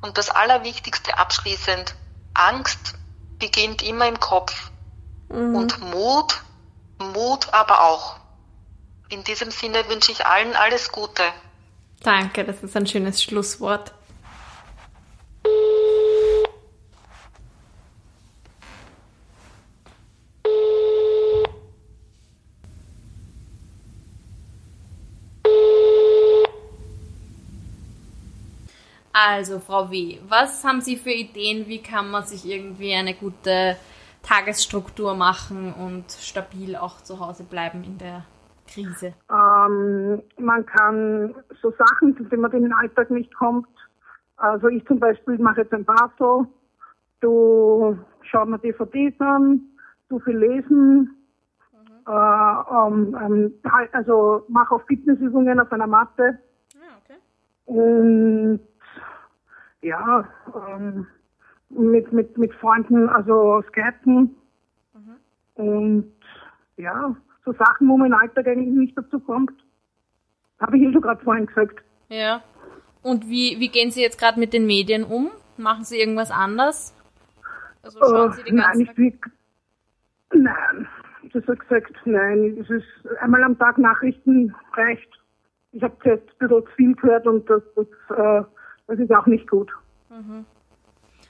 Und 0.01 0.17
das 0.17 0.29
Allerwichtigste 0.29 1.17
abschließend, 1.17 1.95
Angst 2.35 2.93
beginnt 3.39 3.81
immer 3.81 4.07
im 4.07 4.19
Kopf. 4.19 4.71
Mhm. 5.29 5.55
Und 5.55 5.79
Mut, 5.81 6.43
Mut 6.99 7.53
aber 7.53 7.81
auch. 7.81 8.17
In 9.09 9.23
diesem 9.23 9.49
Sinne 9.49 9.89
wünsche 9.89 10.11
ich 10.11 10.25
allen 10.25 10.55
alles 10.55 10.91
Gute. 10.91 11.23
Danke, 12.03 12.45
das 12.45 12.61
ist 12.61 12.77
ein 12.77 12.85
schönes 12.85 13.21
Schlusswort. 13.23 13.93
Also, 29.17 29.59
Frau 29.59 29.89
W., 29.91 30.19
was 30.27 30.65
haben 30.65 30.81
Sie 30.81 30.97
für 30.97 31.09
Ideen? 31.09 31.67
Wie 31.67 31.81
kann 31.81 32.11
man 32.11 32.23
sich 32.23 32.45
irgendwie 32.45 32.93
eine 32.93 33.13
gute 33.13 33.77
Tagesstruktur 34.23 35.15
machen 35.15 35.73
und 35.73 36.11
stabil 36.11 36.75
auch 36.75 36.97
zu 36.97 37.21
Hause 37.21 37.45
bleiben 37.45 37.85
in 37.85 37.97
der 37.97 38.25
Krise? 38.67 39.13
Ähm, 39.31 40.21
man 40.37 40.65
kann 40.65 41.33
so 41.61 41.71
Sachen, 41.77 42.17
zu 42.17 42.25
denen 42.25 42.41
man 42.41 42.51
in 42.51 42.63
den 42.63 42.73
Alltag 42.73 43.09
nicht 43.09 43.33
kommt. 43.33 43.69
Also 44.35 44.67
ich 44.67 44.85
zum 44.85 44.99
Beispiel 44.99 45.37
mache 45.37 45.61
jetzt 45.61 45.73
ein 45.73 45.85
Basel. 45.85 46.47
Du 47.21 47.97
schau 48.23 48.45
mir 48.45 48.59
DVDs 48.59 49.17
an, 49.21 49.61
du 50.09 50.19
viel 50.19 50.37
lesen. 50.37 51.15
Mhm. 51.71 52.13
Äh, 52.13 53.15
ähm, 53.23 53.53
also 53.93 54.43
mache 54.49 54.75
auch 54.75 54.85
Fitnessübungen 54.87 55.57
auf 55.61 55.71
einer 55.71 55.87
Matte. 55.87 56.37
Ah, 56.75 56.97
okay. 57.01 57.17
Und 57.63 58.59
ja, 59.85 60.27
ähm, 60.67 61.07
mit, 61.69 62.11
mit, 62.11 62.37
mit 62.37 62.53
Freunden, 62.55 63.07
also 63.09 63.63
Skaten 63.69 64.35
mhm. 64.93 65.15
und 65.55 66.11
ja, 66.77 67.15
so 67.43 67.53
Sachen, 67.53 67.87
wo 67.87 68.03
im 68.03 68.13
Alltag 68.13 68.47
eigentlich 68.47 68.73
nicht 68.73 68.97
dazu 68.97 69.19
kommt. 69.19 69.53
Habe 70.59 70.77
ich 70.77 70.83
eh 70.83 70.91
schon 70.91 71.01
gerade 71.01 71.23
vorhin 71.23 71.45
gesagt. 71.45 71.83
Ja. 72.09 72.41
Und 73.03 73.27
wie, 73.27 73.59
wie 73.59 73.69
gehen 73.69 73.91
Sie 73.91 74.01
jetzt 74.01 74.19
gerade 74.19 74.39
mit 74.39 74.53
den 74.53 74.65
Medien 74.65 75.03
um? 75.03 75.29
Machen 75.57 75.83
Sie 75.83 75.99
irgendwas 75.99 76.31
anders? 76.31 76.93
Also 77.83 77.99
schauen 77.99 78.31
Sie 78.33 78.43
den 78.43 78.57
ganzen 78.57 78.83
nein, 78.83 78.95
nicht 78.97 79.19
Nein, 80.33 80.87
das 81.31 81.45
hat 81.47 81.59
gesagt, 81.59 81.93
nein, 82.05 82.57
es 82.59 82.69
ist 82.69 82.85
einmal 83.21 83.43
am 83.43 83.57
Tag 83.59 83.77
Nachrichten 83.77 84.55
reicht. 84.73 85.09
Ich 85.71 85.83
habe 85.83 85.95
jetzt 86.05 86.29
ein 86.29 86.47
bisschen 86.47 86.65
zu 86.65 86.71
viel 86.75 86.95
gehört 86.95 87.27
und 87.27 87.47
das, 87.47 87.61
das 87.75 87.87
äh, 88.17 88.43
das 88.87 88.99
ist 88.99 89.11
auch 89.11 89.25
nicht 89.25 89.49
gut. 89.49 89.71
Mhm. 90.09 90.45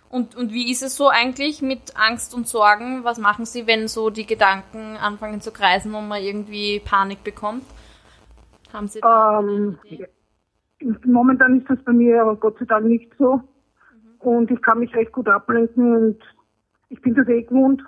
Und, 0.10 0.36
und 0.36 0.54
wie 0.54 0.72
ist 0.72 0.84
es 0.84 0.96
so 0.96 1.10
eigentlich 1.10 1.62
mit 1.62 1.94
Angst 1.96 2.34
und 2.34 2.48
Sorgen? 2.48 3.04
Was 3.04 3.18
machen 3.18 3.46
Sie, 3.46 3.68
wenn 3.68 3.88
so 3.88 4.10
die 4.10 4.26
Gedanken 4.26 4.98
anfangen 4.98 5.42
zu 5.42 5.52
kreisen 5.52 5.94
und 5.94 6.08
man 6.08 6.22
irgendwie 6.22 6.80
Panik 6.80 7.24
bekommt? 7.24 7.64
Haben 8.72 8.88
Sie 8.88 9.02
da 9.02 9.40
ähm, 9.40 9.78
Momentan 11.06 11.60
ist 11.60 11.70
das 11.70 11.80
bei 11.84 11.94
mir 11.94 12.22
aber 12.22 12.36
Gott 12.36 12.58
sei 12.60 12.66
Dank 12.66 12.86
nicht 12.86 13.12
so. 13.18 13.36
Mhm. 13.36 13.42
Und 14.20 14.52
ich 14.52 14.62
kann 14.62 14.80
mich 14.80 14.94
recht 14.96 15.12
gut 15.12 15.28
ablenken 15.28 15.96
und 15.96 16.22
ich 16.90 17.02
bin 17.02 17.16
das 17.16 17.28
eh 17.28 17.44
gewohnt. 17.44 17.82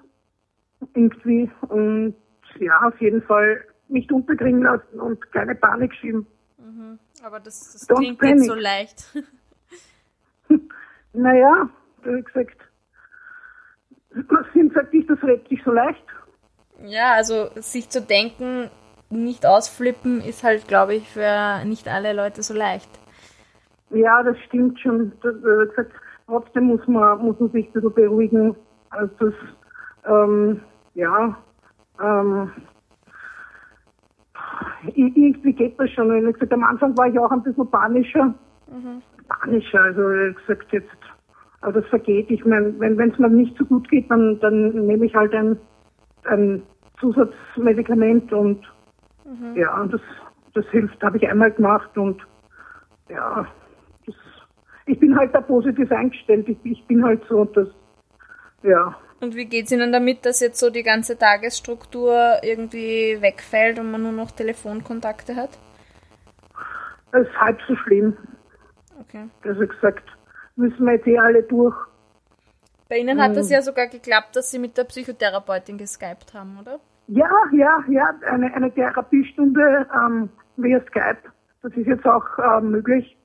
Irgendwie. 0.94 1.50
Und 1.70 2.16
ja, 2.60 2.82
auf 2.88 3.00
jeden 3.00 3.22
Fall 3.22 3.64
nicht 3.88 4.12
unterkriegen 4.12 4.64
lassen 4.64 5.00
und 5.00 5.32
keine 5.32 5.56
Panik 5.56 5.94
schieben. 5.96 6.26
Mhm. 6.58 7.00
Aber 7.24 7.40
das, 7.40 7.86
das 7.88 7.88
klingt 7.88 8.22
nicht 8.22 8.46
so 8.46 8.56
leicht. 8.56 9.16
Naja, 11.14 11.70
wie 12.04 12.22
gesagt, 12.22 12.58
Sinn 14.54 14.72
sagt 14.74 14.94
nicht, 14.94 15.10
das 15.10 15.22
redet 15.24 15.48
sich 15.48 15.64
so 15.64 15.72
leicht. 15.72 16.04
Ja, 16.86 17.14
also 17.14 17.50
sich 17.56 17.90
zu 17.90 18.02
denken, 18.02 18.70
nicht 19.10 19.46
ausflippen, 19.46 20.22
ist 20.22 20.44
halt, 20.44 20.68
glaube 20.68 20.96
ich, 20.96 21.10
für 21.10 21.64
nicht 21.66 21.88
alle 21.88 22.14
Leute 22.14 22.44
so 22.44 22.54
leicht. 22.54 22.90
Ja, 23.90 24.22
das 24.22 24.38
stimmt 24.48 24.80
schon. 24.80 25.14
Das, 25.24 25.36
äh, 25.36 25.68
gesagt, 25.70 25.94
trotzdem 26.28 26.66
muss 26.66 26.86
man, 26.88 27.20
muss 27.20 27.40
man 27.40 27.52
sich 27.52 27.68
ein 27.68 27.74
bisschen 27.74 27.94
beruhigen. 27.94 28.56
Also 28.90 29.14
das, 29.20 29.34
ähm, 30.06 30.62
ja, 30.94 31.38
ähm, 32.02 32.52
irgendwie 34.94 35.54
geht 35.54 35.80
das 35.80 35.90
schon. 35.92 36.14
Wie 36.14 36.32
gesagt, 36.32 36.54
am 36.54 36.64
Anfang 36.64 36.98
war 36.98 37.08
ich 37.08 37.18
auch 37.18 37.32
ein 37.32 37.44
bisschen 37.44 37.70
panischer. 37.70 38.34
Mhm. 38.68 39.02
Panischer, 39.28 39.82
also 39.82 40.02
gesagt, 40.36 40.72
jetzt 40.72 40.90
also 41.62 41.80
es 41.80 41.88
vergeht. 41.88 42.30
Ich 42.30 42.46
meine, 42.46 42.80
wenn 42.80 43.12
es 43.12 43.18
mir 43.18 43.30
nicht 43.30 43.58
so 43.58 43.66
gut 43.66 43.90
geht, 43.90 44.10
dann, 44.12 44.40
dann 44.40 44.86
nehme 44.86 45.06
ich 45.06 45.16
halt 45.16 45.34
ein, 45.34 45.58
ein 46.26 46.64
Zusatzmedikament 47.00 48.32
und 48.32 48.62
mhm. 49.26 49.56
ja, 49.56 49.86
das, 49.86 50.02
das 50.54 50.66
hilft, 50.70 51.02
habe 51.04 51.18
ich 51.18 51.28
einmal 51.28 51.52
gemacht 51.52 51.98
und 51.98 52.22
ja, 53.10 53.48
ich 54.86 55.00
bin 55.00 55.18
halt 55.18 55.34
da 55.36 55.42
positiv 55.42 55.92
eingestellt. 55.92 56.48
Ich, 56.48 56.58
ich 56.64 56.86
bin 56.86 57.04
halt 57.04 57.22
so, 57.28 57.46
dass, 57.46 57.68
ja. 58.64 58.96
Und 59.20 59.36
wie 59.36 59.46
geht's 59.46 59.72
Ihnen 59.72 59.92
damit, 59.92 60.26
dass 60.26 60.40
jetzt 60.40 60.60
so 60.60 60.70
die 60.70 60.84
ganze 60.84 61.18
Tagesstruktur 61.18 62.38
irgendwie 62.44 63.18
wegfällt 63.20 63.80
und 63.80 63.92
man 63.92 64.04
nur 64.04 64.12
noch 64.12 64.32
Telefonkontakte 64.32 65.36
hat? 65.36 65.58
Das 67.12 67.28
ist 67.28 67.40
halb 67.40 67.60
so 67.68 67.76
schlimm. 67.76 68.16
Okay. 69.18 69.50
Also 69.50 69.68
gesagt, 69.68 70.04
müssen 70.56 70.86
wir 70.86 70.94
jetzt 70.94 71.08
eh 71.08 71.18
alle 71.18 71.44
durch. 71.44 71.76
Bei 72.90 72.98
Ihnen 72.98 73.22
hat 73.22 73.36
es 73.36 73.50
ja 73.50 73.62
sogar 73.62 73.88
geklappt, 73.88 74.36
dass 74.36 74.52
Sie 74.52 74.60
mit 74.60 74.78
der 74.78 74.86
Psychotherapeutin 74.86 75.78
geskypt 75.78 76.34
haben, 76.34 76.58
oder? 76.60 76.80
Ja, 77.08 77.30
ja, 77.52 77.84
ja, 77.90 78.14
eine, 78.28 78.54
eine 78.54 78.72
Therapiestunde 78.74 79.88
ähm, 79.94 80.30
via 80.58 80.80
Skype. 80.88 81.20
Das 81.62 81.74
ist 81.74 81.88
jetzt 81.88 82.06
auch 82.06 82.26
ähm, 82.38 82.72
möglich. 82.72 83.18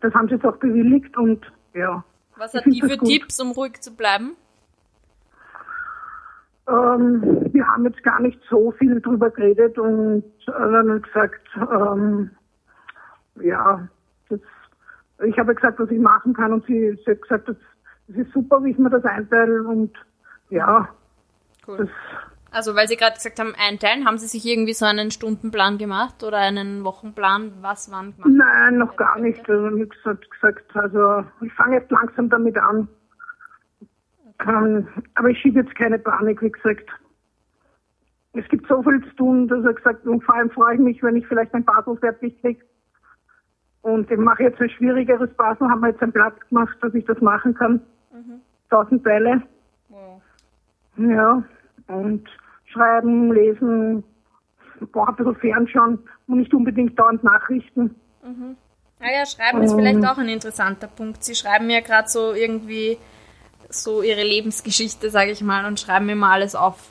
Das 0.00 0.14
haben 0.14 0.28
sie 0.28 0.34
jetzt 0.34 0.44
auch 0.44 0.56
bewilligt 0.58 1.16
und 1.16 1.44
ja. 1.74 2.04
Was 2.36 2.54
hat 2.54 2.66
die 2.66 2.80
für. 2.80 2.98
Tipps, 2.98 3.40
um 3.40 3.50
ruhig 3.50 3.80
zu 3.80 3.96
bleiben? 3.96 4.36
Ähm, 6.68 7.48
wir 7.52 7.66
haben 7.66 7.84
jetzt 7.84 8.02
gar 8.04 8.20
nicht 8.20 8.40
so 8.48 8.72
viel 8.72 9.00
drüber 9.00 9.30
geredet 9.30 9.78
und 9.78 10.24
äh, 10.46 10.52
dann 10.52 11.02
gesagt, 11.02 11.48
ähm, 11.56 12.30
ja, 13.40 13.88
das, 14.28 14.40
ich 15.24 15.38
habe 15.38 15.54
gesagt, 15.54 15.78
was 15.78 15.90
ich 15.90 15.98
machen 15.98 16.34
kann 16.34 16.52
und 16.52 16.64
sie, 16.66 16.98
sie 17.04 17.10
hat 17.10 17.22
gesagt, 17.22 17.48
das, 17.48 17.56
das 18.08 18.16
ist 18.18 18.32
super, 18.32 18.62
wie 18.64 18.70
ich 18.70 18.78
mir 18.78 18.90
das 18.90 19.04
einteile 19.04 19.62
und 19.64 19.92
ja, 20.50 20.88
Cool. 21.68 21.88
Also, 22.50 22.74
weil 22.74 22.88
Sie 22.88 22.96
gerade 22.96 23.14
gesagt 23.14 23.38
haben, 23.38 23.52
einteilen, 23.58 24.06
haben 24.06 24.16
Sie 24.16 24.26
sich 24.26 24.46
irgendwie 24.46 24.72
so 24.72 24.86
einen 24.86 25.10
Stundenplan 25.10 25.76
gemacht 25.76 26.24
oder 26.24 26.38
einen 26.38 26.82
Wochenplan, 26.82 27.52
was 27.60 27.92
wann 27.92 28.16
gemacht? 28.16 28.30
nein, 28.32 28.78
noch 28.78 28.96
gar 28.96 29.18
nicht. 29.18 29.48
Also 29.50 29.78
hat 30.06 30.30
gesagt, 30.30 30.74
also 30.74 31.24
ich 31.42 31.52
fange 31.52 31.76
jetzt 31.76 31.90
langsam 31.90 32.30
damit 32.30 32.56
an. 32.56 32.88
Ähm, 34.46 34.88
aber 35.14 35.28
ich 35.28 35.38
schiebe 35.38 35.60
jetzt 35.60 35.74
keine 35.74 35.98
Panik, 35.98 36.40
wie 36.40 36.50
gesagt. 36.50 36.88
Es 38.32 38.48
gibt 38.48 38.66
so 38.66 38.82
viel 38.82 39.02
zu 39.04 39.16
tun, 39.16 39.48
dass 39.48 39.64
er 39.64 39.74
gesagt 39.74 40.06
und 40.06 40.24
vor 40.24 40.36
allem 40.36 40.50
freue 40.50 40.74
ich 40.74 40.80
mich, 40.80 41.02
wenn 41.02 41.16
ich 41.16 41.26
vielleicht 41.26 41.52
ein 41.52 41.64
Basel 41.64 41.98
fertig 41.98 42.40
kriege. 42.40 42.64
Und 43.88 44.10
ich 44.10 44.18
mache 44.18 44.42
jetzt 44.42 44.60
ein 44.60 44.68
schwierigeres 44.68 45.30
Basel, 45.34 45.68
haben 45.70 45.80
wir 45.80 45.88
jetzt 45.88 46.02
einen 46.02 46.12
Platz 46.12 46.34
gemacht, 46.48 46.76
dass 46.82 46.92
ich 46.94 47.06
das 47.06 47.20
machen 47.20 47.54
kann. 47.54 47.80
Tausend 48.68 49.02
Teile. 49.02 49.42
Wow. 49.88 50.20
Ja. 50.98 51.42
Und 51.86 52.28
schreiben, 52.66 53.32
lesen, 53.32 54.04
boah, 54.92 55.08
ein 55.08 55.16
bisschen 55.16 55.36
fernschauen 55.36 55.98
und 56.26 56.38
nicht 56.38 56.52
unbedingt 56.52 56.98
dauernd 56.98 57.24
Nachrichten. 57.24 57.94
Ah 59.00 59.10
ja, 59.10 59.24
schreiben 59.24 59.62
ist 59.62 59.74
vielleicht 59.74 60.04
auch 60.04 60.18
ein 60.18 60.28
interessanter 60.28 60.88
Punkt. 60.88 61.24
Sie 61.24 61.34
schreiben 61.34 61.70
ja 61.70 61.80
gerade 61.80 62.08
so 62.08 62.34
irgendwie 62.34 62.98
so 63.70 64.02
ihre 64.02 64.22
Lebensgeschichte, 64.22 65.08
sage 65.08 65.30
ich 65.30 65.42
mal, 65.42 65.64
und 65.64 65.80
schreiben 65.80 66.10
immer 66.10 66.30
alles 66.30 66.54
auf. 66.54 66.90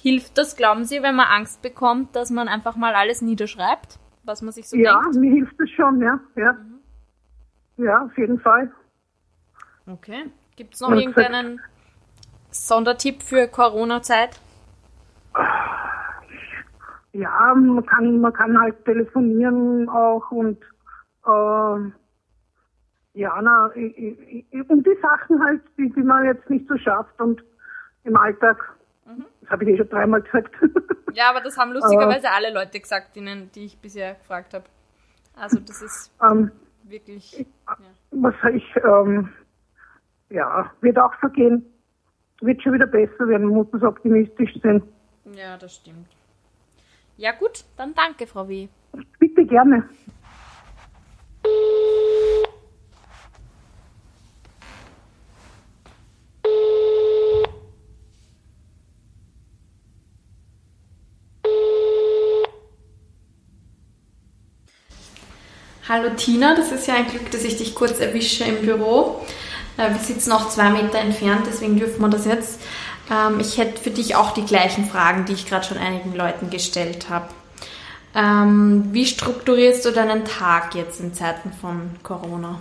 Hilft 0.00 0.38
das, 0.38 0.56
glauben 0.56 0.84
Sie, 0.84 1.02
wenn 1.02 1.16
man 1.16 1.26
Angst 1.26 1.60
bekommt, 1.60 2.14
dass 2.14 2.30
man 2.30 2.46
einfach 2.46 2.76
mal 2.76 2.94
alles 2.94 3.20
niederschreibt, 3.20 3.98
was 4.28 4.42
man 4.42 4.52
sich 4.52 4.68
so 4.68 4.76
Ja, 4.76 5.00
denkt? 5.00 5.16
mir 5.16 5.32
hilft 5.32 5.58
es 5.60 5.70
schon, 5.70 6.00
ja. 6.00 6.20
Ja, 6.36 6.56
ja 7.78 8.04
auf 8.04 8.16
jeden 8.16 8.38
Fall. 8.40 8.70
Okay. 9.86 10.30
Gibt 10.56 10.74
es 10.74 10.80
noch 10.80 10.90
Und 10.90 10.98
irgendeinen 10.98 11.60
Sondertipp 12.50 13.22
für 13.22 13.48
Corona-Zeit? 13.48 14.40
Ja, 17.12 17.54
man 17.54 17.84
kann, 17.86 18.20
man 18.20 18.32
kann 18.32 18.60
halt 18.60 18.84
telefonieren 18.84 19.88
auch 19.88 20.30
und 20.30 20.62
äh, 21.26 21.90
ja, 23.14 23.42
na, 23.42 23.66
um 23.66 24.82
die 24.82 24.98
Sachen 25.02 25.42
halt, 25.42 25.62
die, 25.76 25.90
die 25.90 26.02
man 26.02 26.24
jetzt 26.24 26.48
nicht 26.50 26.68
so 26.68 26.76
schafft 26.76 27.20
und 27.20 27.42
im 28.04 28.16
Alltag, 28.16 28.58
das 29.40 29.50
habe 29.50 29.64
ich 29.64 29.70
eh 29.70 29.76
schon 29.76 29.88
dreimal 29.88 30.22
gesagt. 30.22 30.54
Ja, 31.14 31.30
aber 31.30 31.40
das 31.40 31.56
haben 31.56 31.72
lustigerweise 31.72 32.30
alle 32.30 32.52
Leute 32.52 32.78
gesagt, 32.78 33.16
denen, 33.16 33.50
die 33.52 33.64
ich 33.64 33.78
bisher 33.78 34.14
gefragt 34.14 34.54
habe. 34.54 34.66
Also 35.34 35.58
das 35.58 35.82
ist 35.82 36.12
ähm, 36.22 36.52
wirklich. 36.84 37.46
Ja. 37.66 37.76
was 38.12 38.34
ich, 38.52 38.64
ähm, 38.76 39.32
ja, 40.28 40.70
wird 40.80 40.98
auch 40.98 41.14
vergehen. 41.14 41.64
Wird 42.40 42.62
schon 42.62 42.74
wieder 42.74 42.86
besser 42.86 43.26
werden, 43.26 43.46
man 43.46 43.56
muss 43.56 43.70
das 43.72 43.82
optimistisch 43.82 44.60
sein. 44.62 44.82
ja, 45.32 45.56
das 45.56 45.76
stimmt. 45.76 46.06
Ja 47.16 47.32
gut, 47.32 47.64
dann 47.76 47.94
danke, 47.94 48.26
Frau 48.28 48.46
W. 48.46 48.68
Bitte 49.18 49.44
gerne. 49.44 49.88
Hallo 65.88 66.10
Tina, 66.14 66.54
das 66.54 66.70
ist 66.70 66.86
ja 66.86 66.96
ein 66.96 67.06
Glück, 67.06 67.30
dass 67.30 67.44
ich 67.44 67.56
dich 67.56 67.74
kurz 67.74 67.98
erwische 67.98 68.44
im 68.44 68.60
Büro. 68.60 69.22
Äh, 69.78 69.88
Wir 69.94 70.00
sitzen 70.00 70.32
auch 70.32 70.50
zwei 70.50 70.68
Meter 70.68 70.98
entfernt, 70.98 71.46
deswegen 71.46 71.78
dürfen 71.78 72.02
wir 72.02 72.10
das 72.10 72.26
jetzt. 72.26 72.60
Ähm, 73.10 73.40
Ich 73.40 73.56
hätte 73.56 73.80
für 73.80 73.90
dich 73.90 74.14
auch 74.14 74.32
die 74.32 74.44
gleichen 74.44 74.84
Fragen, 74.84 75.24
die 75.24 75.32
ich 75.32 75.46
gerade 75.46 75.66
schon 75.66 75.78
einigen 75.78 76.14
Leuten 76.14 76.50
gestellt 76.50 77.08
habe. 77.08 77.28
Ähm, 78.14 78.90
Wie 78.92 79.06
strukturierst 79.06 79.86
du 79.86 79.90
deinen 79.90 80.26
Tag 80.26 80.74
jetzt 80.74 81.00
in 81.00 81.14
Zeiten 81.14 81.52
von 81.58 81.92
Corona? 82.02 82.60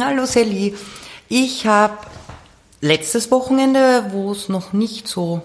Hallo 0.00 0.26
Sally. 0.26 0.74
Ich 1.28 1.64
habe 1.64 1.98
letztes 2.80 3.30
Wochenende, 3.30 4.06
wo 4.10 4.32
es 4.32 4.48
noch 4.48 4.72
nicht 4.72 5.06
so, 5.06 5.42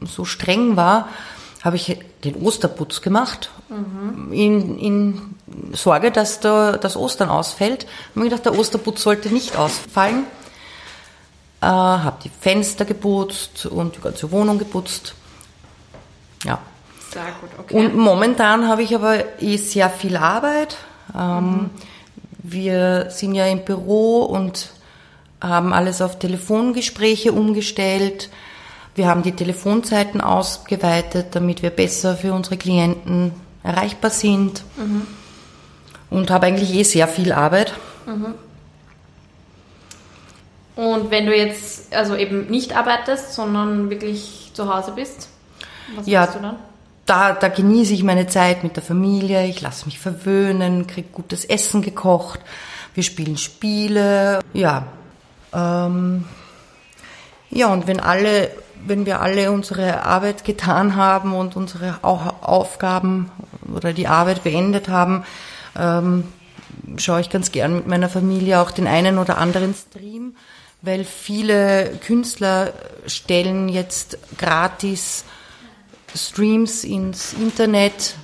so 0.00 0.24
streng 0.24 0.76
war, 0.76 1.08
habe 1.62 1.74
ich 1.74 1.98
den 2.22 2.36
Osterputz 2.36 3.02
gemacht. 3.02 3.50
In, 4.30 4.78
in 4.78 5.34
Sorge, 5.72 6.10
dass 6.10 6.40
da, 6.40 6.72
das 6.72 6.96
Ostern 6.96 7.28
ausfällt. 7.28 7.84
Ich 7.84 7.88
habe 8.10 8.20
mir 8.20 8.24
gedacht, 8.30 8.44
der 8.46 8.58
Osterputz 8.58 9.02
sollte 9.02 9.28
nicht 9.30 9.56
ausfallen. 9.56 10.24
Äh, 11.60 11.66
habe 11.66 12.16
die 12.24 12.30
Fenster 12.40 12.84
geputzt 12.84 13.66
und 13.66 13.96
die 13.96 14.00
ganze 14.00 14.30
Wohnung 14.30 14.58
geputzt. 14.58 15.14
Ja. 16.44 16.58
Sehr 17.10 17.22
gut, 17.40 17.50
okay. 17.58 17.76
Und 17.76 17.96
momentan 17.96 18.68
habe 18.68 18.82
ich 18.82 18.94
aber 18.94 19.40
eh 19.40 19.56
sehr 19.56 19.90
viel 19.90 20.16
Arbeit. 20.16 20.76
Ähm, 21.16 21.70
Wir 22.44 23.06
sind 23.10 23.36
ja 23.36 23.46
im 23.46 23.64
Büro 23.64 24.24
und 24.24 24.70
haben 25.40 25.72
alles 25.72 26.02
auf 26.02 26.18
Telefongespräche 26.18 27.32
umgestellt. 27.32 28.30
Wir 28.96 29.06
haben 29.06 29.22
die 29.22 29.32
Telefonzeiten 29.32 30.20
ausgeweitet, 30.20 31.36
damit 31.36 31.62
wir 31.62 31.70
besser 31.70 32.16
für 32.16 32.34
unsere 32.34 32.56
Klienten 32.56 33.32
erreichbar 33.62 34.10
sind. 34.10 34.64
Und 36.12 36.30
habe 36.30 36.46
eigentlich 36.46 36.74
eh 36.74 36.82
sehr 36.82 37.08
viel 37.08 37.32
Arbeit. 37.32 37.72
Und 40.76 41.10
wenn 41.10 41.26
du 41.26 41.36
jetzt 41.36 41.94
also 41.94 42.16
eben 42.16 42.46
nicht 42.48 42.76
arbeitest, 42.76 43.34
sondern 43.34 43.90
wirklich 43.90 44.50
zu 44.54 44.72
Hause 44.72 44.92
bist, 44.92 45.28
was 45.96 46.06
Ja. 46.06 46.22
machst 46.22 46.36
du 46.36 46.40
dann? 46.40 46.56
Da, 47.06 47.32
da 47.32 47.48
genieße 47.48 47.94
ich 47.94 48.04
meine 48.04 48.26
Zeit 48.28 48.62
mit 48.62 48.76
der 48.76 48.82
Familie, 48.82 49.46
ich 49.46 49.60
lasse 49.60 49.86
mich 49.86 49.98
verwöhnen, 49.98 50.86
krieg 50.86 51.12
gutes 51.12 51.44
Essen 51.44 51.82
gekocht, 51.82 52.40
wir 52.94 53.02
spielen 53.02 53.36
Spiele, 53.36 54.40
ja. 54.52 54.84
Ähm, 55.52 56.24
ja, 57.50 57.66
und 57.66 57.86
wenn 57.86 58.00
alle, 58.00 58.50
wenn 58.86 59.04
wir 59.04 59.20
alle 59.20 59.50
unsere 59.50 60.04
Arbeit 60.04 60.44
getan 60.44 60.94
haben 60.96 61.34
und 61.34 61.56
unsere 61.56 61.98
Au- 62.02 62.34
Aufgaben 62.40 63.30
oder 63.74 63.92
die 63.92 64.06
Arbeit 64.08 64.44
beendet 64.44 64.88
haben, 64.88 65.24
ähm, 65.76 66.24
schaue 66.96 67.20
ich 67.20 67.30
ganz 67.30 67.52
gern 67.52 67.74
mit 67.74 67.86
meiner 67.86 68.08
Familie 68.08 68.60
auch 68.60 68.70
den 68.70 68.86
einen 68.86 69.18
oder 69.18 69.38
anderen 69.38 69.74
Stream, 69.74 70.36
weil 70.82 71.04
viele 71.04 71.98
Künstler 72.04 72.72
stellen 73.06 73.68
jetzt 73.68 74.18
gratis 74.38 75.24
Streams 76.14 76.84
ins 76.84 77.32
Internet, 77.32 78.16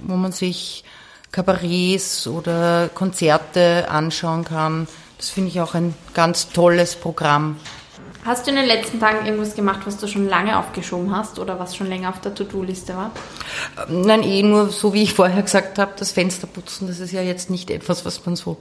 wo 0.00 0.16
man 0.16 0.32
sich 0.32 0.84
Kabarets 1.32 2.26
oder 2.26 2.88
Konzerte 2.92 3.88
anschauen 3.88 4.44
kann. 4.44 4.88
Das 5.18 5.28
finde 5.28 5.50
ich 5.50 5.60
auch 5.60 5.74
ein 5.74 5.94
ganz 6.14 6.48
tolles 6.48 6.96
Programm. 6.96 7.56
Hast 8.30 8.46
du 8.46 8.50
in 8.52 8.58
den 8.58 8.66
letzten 8.66 9.00
Tagen 9.00 9.26
irgendwas 9.26 9.56
gemacht, 9.56 9.80
was 9.86 9.96
du 9.96 10.06
schon 10.06 10.28
lange 10.28 10.56
aufgeschoben 10.56 11.12
hast 11.12 11.40
oder 11.40 11.58
was 11.58 11.74
schon 11.74 11.88
länger 11.88 12.10
auf 12.10 12.20
der 12.20 12.32
To-Do-Liste 12.32 12.94
war? 12.96 13.10
Ähm, 13.88 14.02
Nein, 14.02 14.22
eh 14.22 14.44
nur 14.44 14.68
so 14.68 14.94
wie 14.94 15.02
ich 15.02 15.14
vorher 15.14 15.42
gesagt 15.42 15.80
habe, 15.80 15.94
das 15.98 16.12
Fensterputzen, 16.12 16.86
das 16.86 17.00
ist 17.00 17.10
ja 17.10 17.22
jetzt 17.22 17.50
nicht 17.50 17.72
etwas, 17.72 18.06
was 18.06 18.24
man 18.24 18.36
so, 18.36 18.58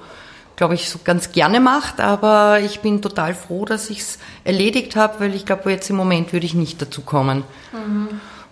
glaube 0.55 0.73
ich, 0.73 0.89
so 0.89 0.97
ganz 1.03 1.33
gerne 1.33 1.59
macht, 1.59 1.99
aber 1.99 2.61
ich 2.61 2.79
bin 2.79 3.03
total 3.03 3.35
froh, 3.35 3.63
dass 3.63 3.91
ich 3.91 3.99
es 3.99 4.17
erledigt 4.43 4.95
habe, 4.95 5.19
weil 5.19 5.35
ich 5.35 5.45
glaube, 5.45 5.69
jetzt 5.69 5.87
im 5.91 5.97
Moment 5.97 6.33
würde 6.33 6.47
ich 6.47 6.55
nicht 6.55 6.81
dazu 6.81 7.01
kommen. 7.01 7.43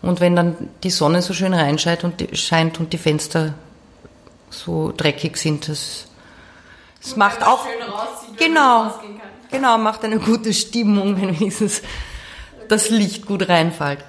Und 0.03 0.19
wenn 0.19 0.35
dann 0.35 0.69
die 0.83 0.91
Sonne 0.91 1.23
so 1.23 1.33
schön 1.33 1.55
reinscheint 1.55 2.03
und 2.03 2.19
die, 2.19 2.35
scheint 2.37 2.79
und 2.79 2.93
die 2.93 2.99
Fenster 2.99 3.55
so 4.51 4.93
dreckig 4.95 5.37
sind, 5.37 5.67
das 5.67 6.03
es 7.01 7.15
macht 7.15 7.43
auch, 7.43 7.65
genau, 8.37 8.91
genau, 9.51 9.77
macht 9.77 10.03
eine 10.03 10.19
gute 10.19 10.53
Stimmung, 10.53 11.21
wenn 11.21 11.39
wenigstens 11.39 11.81
das 12.67 12.89
Licht 12.89 13.25
gut 13.25 13.47
reinfällt. 13.47 14.03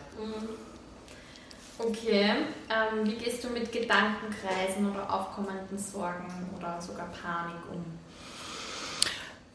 Okay. 1.78 2.30
Ähm, 2.68 3.04
wie 3.04 3.14
gehst 3.14 3.42
du 3.44 3.48
mit 3.48 3.72
Gedankenkreisen 3.72 4.90
oder 4.90 5.12
aufkommenden 5.12 5.78
Sorgen 5.78 6.26
oder 6.56 6.80
sogar 6.80 7.06
Panik 7.06 7.62
um? 7.72 7.84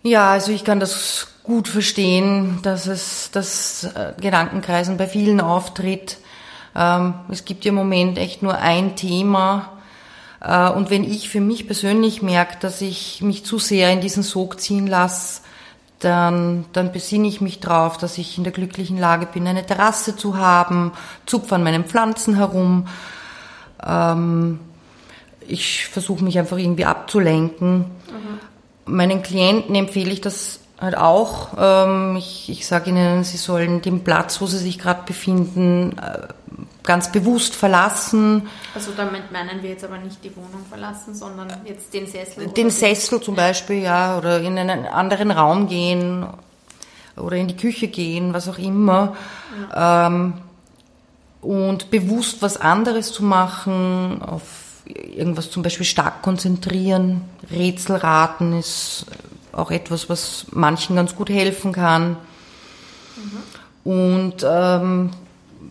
Ja, 0.01 0.31
also 0.31 0.51
ich 0.51 0.63
kann 0.63 0.79
das 0.79 1.27
gut 1.43 1.67
verstehen, 1.67 2.59
dass 2.63 2.87
es 2.87 3.29
das 3.31 3.83
äh, 3.83 4.13
Gedankenkreisen 4.19 4.97
bei 4.97 5.07
vielen 5.07 5.41
auftritt. 5.41 6.17
Ähm, 6.75 7.13
es 7.29 7.45
gibt 7.45 7.65
ja 7.65 7.69
im 7.69 7.75
Moment 7.75 8.17
echt 8.17 8.41
nur 8.41 8.57
ein 8.57 8.95
Thema. 8.95 9.77
Äh, 10.41 10.69
und 10.69 10.89
wenn 10.89 11.03
ich 11.03 11.29
für 11.29 11.41
mich 11.41 11.67
persönlich 11.67 12.21
merke, 12.21 12.57
dass 12.59 12.81
ich 12.81 13.21
mich 13.21 13.45
zu 13.45 13.59
sehr 13.59 13.91
in 13.91 14.01
diesen 14.01 14.23
Sog 14.23 14.59
ziehen 14.59 14.87
lasse, 14.87 15.41
dann, 16.03 16.65
dann 16.73 16.91
besinne 16.91 17.27
ich 17.27 17.41
mich 17.41 17.59
drauf, 17.59 17.97
dass 17.97 18.17
ich 18.17 18.37
in 18.37 18.43
der 18.43 18.53
glücklichen 18.53 18.97
Lage 18.97 19.25
bin, 19.25 19.47
eine 19.47 19.65
Terrasse 19.65 20.15
zu 20.15 20.37
haben, 20.37 20.91
zupfe 21.25 21.55
an 21.55 21.63
meinen 21.63 21.85
Pflanzen 21.85 22.35
herum. 22.35 22.87
Ähm, 23.85 24.59
ich 25.47 25.87
versuche 25.87 26.23
mich 26.23 26.37
einfach 26.39 26.57
irgendwie 26.57 26.85
abzulenken. 26.85 27.79
Mhm. 27.79 28.93
Meinen 28.93 29.23
Klienten 29.23 29.75
empfehle 29.75 30.11
ich 30.11 30.21
das 30.21 30.59
halt 30.79 30.97
auch. 30.97 31.49
Ähm, 31.57 32.15
ich 32.17 32.49
ich 32.49 32.67
sage 32.67 32.89
ihnen, 32.89 33.23
sie 33.23 33.37
sollen 33.37 33.81
den 33.81 34.03
Platz, 34.03 34.41
wo 34.41 34.45
sie 34.45 34.57
sich 34.57 34.79
gerade 34.79 35.03
befinden, 35.05 35.97
äh, 35.97 36.27
ganz 36.83 37.11
bewusst 37.11 37.55
verlassen. 37.55 38.47
Also 38.75 38.91
damit 38.95 39.31
meinen 39.31 39.63
wir 39.63 39.71
jetzt 39.71 39.83
aber 39.83 39.97
nicht 39.97 40.23
die 40.23 40.35
Wohnung 40.35 40.65
verlassen, 40.69 41.15
sondern 41.15 41.49
jetzt 41.65 41.93
den 41.93 42.07
Sessel. 42.07 42.47
Den 42.47 42.69
Sessel 42.69 43.21
zum 43.21 43.35
Beispiel, 43.35 43.81
ja, 43.81 44.17
oder 44.17 44.41
in 44.41 44.57
einen 44.57 44.85
anderen 44.85 45.31
Raum 45.31 45.67
gehen 45.67 46.25
oder 47.15 47.37
in 47.37 47.47
die 47.47 47.55
Küche 47.55 47.87
gehen, 47.87 48.33
was 48.33 48.49
auch 48.49 48.57
immer. 48.57 49.15
Ja. 49.71 50.07
Ähm, 50.07 50.33
und 51.41 51.91
bewusst 51.91 52.41
was 52.41 52.57
anderes 52.57 53.11
zu 53.11 53.23
machen, 53.23 54.21
auf 54.21 54.41
irgendwas 54.85 55.49
zum 55.51 55.63
Beispiel 55.63 55.85
stark 55.85 56.21
konzentrieren, 56.21 57.21
Rätselraten 57.51 58.59
ist 58.59 59.05
auch 59.51 59.71
etwas, 59.71 60.09
was 60.09 60.47
manchen 60.51 60.95
ganz 60.95 61.15
gut 61.15 61.29
helfen 61.29 61.71
kann. 61.71 62.17
Mhm. 63.15 63.91
Und 63.91 64.45
ähm, 64.47 65.11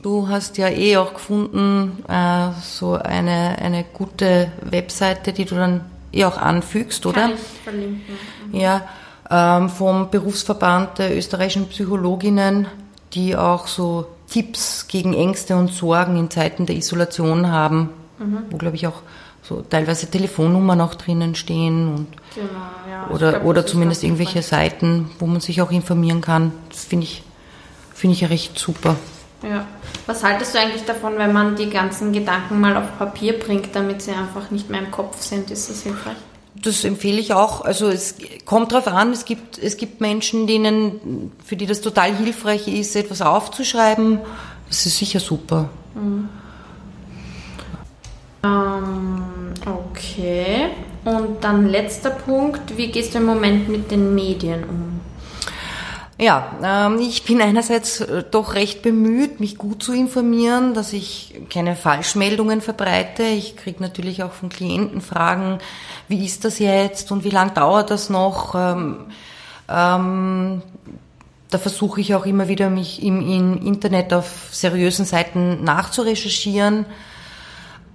Du 0.01 0.29
hast 0.29 0.59
ja 0.59 0.69
eh 0.69 0.97
auch 0.97 1.15
gefunden, 1.15 2.03
äh, 2.09 2.51
so 2.63 2.95
eine, 2.95 3.57
eine 3.61 3.85
gute 3.85 4.51
Webseite, 4.63 5.33
die 5.33 5.45
du 5.45 5.55
dann 5.55 5.83
eh 6.13 6.25
auch 6.25 6.37
anfügst, 6.37 7.05
oder? 7.07 7.23
Kann 7.23 7.35
ich 7.35 7.63
verlinken. 7.63 8.15
Mhm. 8.51 8.59
Ja, 8.59 8.83
ähm, 9.31 9.69
vom 9.69 10.11
Berufsverband 10.11 10.99
der 10.99 11.17
österreichischen 11.17 11.69
Psychologinnen, 11.69 12.67
die 13.15 13.37
auch 13.37 13.67
so 13.67 14.07
Tipps 14.29 14.89
gegen 14.89 15.15
Ängste 15.15 15.57
und 15.57 15.73
Sorgen 15.73 16.17
in 16.17 16.31
Zeiten 16.31 16.67
der 16.67 16.77
Isolation 16.77 17.51
haben, 17.51 17.91
mhm. 18.19 18.39
wo, 18.51 18.57
glaube 18.57 18.77
ich, 18.77 18.87
auch 18.87 19.03
so 19.43 19.63
teilweise 19.63 20.09
Telefonnummern 20.09 20.81
auch 20.81 20.95
drinnen 20.95 21.35
stehen 21.35 21.89
und 21.89 22.07
genau, 22.35 22.49
ja. 22.89 23.09
oder, 23.11 23.33
glaub, 23.33 23.45
oder 23.45 23.67
zumindest 23.67 24.05
irgendwelche 24.05 24.43
Seiten, 24.43 25.11
wo 25.19 25.27
man 25.27 25.41
sich 25.41 25.61
auch 25.61 25.71
informieren 25.71 26.21
kann. 26.21 26.53
Das 26.71 26.85
finde 26.85 27.05
ich, 27.05 27.23
finde 27.93 28.15
ich 28.15 28.21
ja 28.21 28.29
recht 28.29 28.59
super. 28.59 28.97
Ja. 29.43 29.67
Was 30.07 30.23
haltest 30.23 30.55
du 30.55 30.59
eigentlich 30.59 30.85
davon, 30.85 31.19
wenn 31.19 31.33
man 31.33 31.57
die 31.57 31.69
ganzen 31.69 32.13
Gedanken 32.13 32.61
mal 32.61 32.77
auf 32.77 32.99
Papier 32.99 33.39
bringt, 33.39 33.75
damit 33.75 34.03
sie 34.03 34.13
einfach 34.13 34.51
nicht 34.51 34.71
mehr 34.71 34.81
im 34.81 34.91
Kopf 34.91 35.21
sind? 35.21 35.51
Ist 35.51 35.69
das 35.69 35.83
hilfreich? 35.83 36.17
Das 36.55 36.85
empfehle 36.85 37.19
ich 37.19 37.33
auch. 37.33 37.63
Also 37.63 37.89
es 37.89 38.17
kommt 38.45 38.73
darauf 38.73 38.87
an, 38.87 39.11
es 39.11 39.25
gibt, 39.25 39.59
es 39.59 39.77
gibt 39.77 40.01
Menschen, 40.01 40.47
denen, 40.47 41.33
für 41.45 41.57
die 41.57 41.67
das 41.67 41.81
total 41.81 42.15
hilfreich 42.15 42.69
ist, 42.69 42.95
etwas 42.95 43.21
aufzuschreiben. 43.21 44.21
Das 44.69 44.87
ist 44.87 44.99
sicher 44.99 45.19
super. 45.19 45.69
Mhm. 45.95 46.29
Ähm, 48.45 49.25
okay. 49.67 50.71
Und 51.05 51.43
dann 51.43 51.69
letzter 51.69 52.11
Punkt, 52.11 52.77
wie 52.77 52.89
gehst 52.89 53.15
du 53.15 53.19
im 53.19 53.25
Moment 53.25 53.69
mit 53.69 53.91
den 53.91 54.15
Medien 54.15 54.65
um? 54.65 54.92
Ja, 56.23 56.53
ähm, 56.63 57.01
ich 57.01 57.25
bin 57.25 57.43
einerseits 57.43 58.01
äh, 58.01 58.23
doch 58.23 58.55
recht 58.55 58.81
bemüht, 58.81 59.41
mich 59.41 59.59
gut 59.59 59.83
zu 59.83 59.93
informieren, 59.93 60.73
dass 60.73 60.93
ich 60.93 61.35
keine 61.51 61.75
Falschmeldungen 61.75 62.61
verbreite. 62.61 63.25
Ich 63.25 63.57
kriege 63.57 63.83
natürlich 63.83 64.23
auch 64.23 64.31
von 64.31 64.49
Klienten 64.49 65.01
Fragen, 65.01 65.59
wie 66.07 66.25
ist 66.25 66.45
das 66.45 66.61
jetzt 66.61 67.11
und 67.11 67.25
wie 67.25 67.31
lang 67.31 67.55
dauert 67.55 67.91
das 67.91 68.09
noch? 68.09 68.55
Ähm, 68.55 69.07
ähm, 69.69 70.63
da 71.51 71.59
versuche 71.59 72.01
ich 72.01 72.15
auch 72.15 72.25
immer 72.25 72.47
wieder, 72.47 72.71
mich 72.71 73.03
im, 73.03 73.21
im 73.21 73.67
Internet 73.67 74.15
auf 74.15 74.47
seriösen 74.53 75.05
Seiten 75.05 75.65
nachzurecherchieren. 75.65 76.87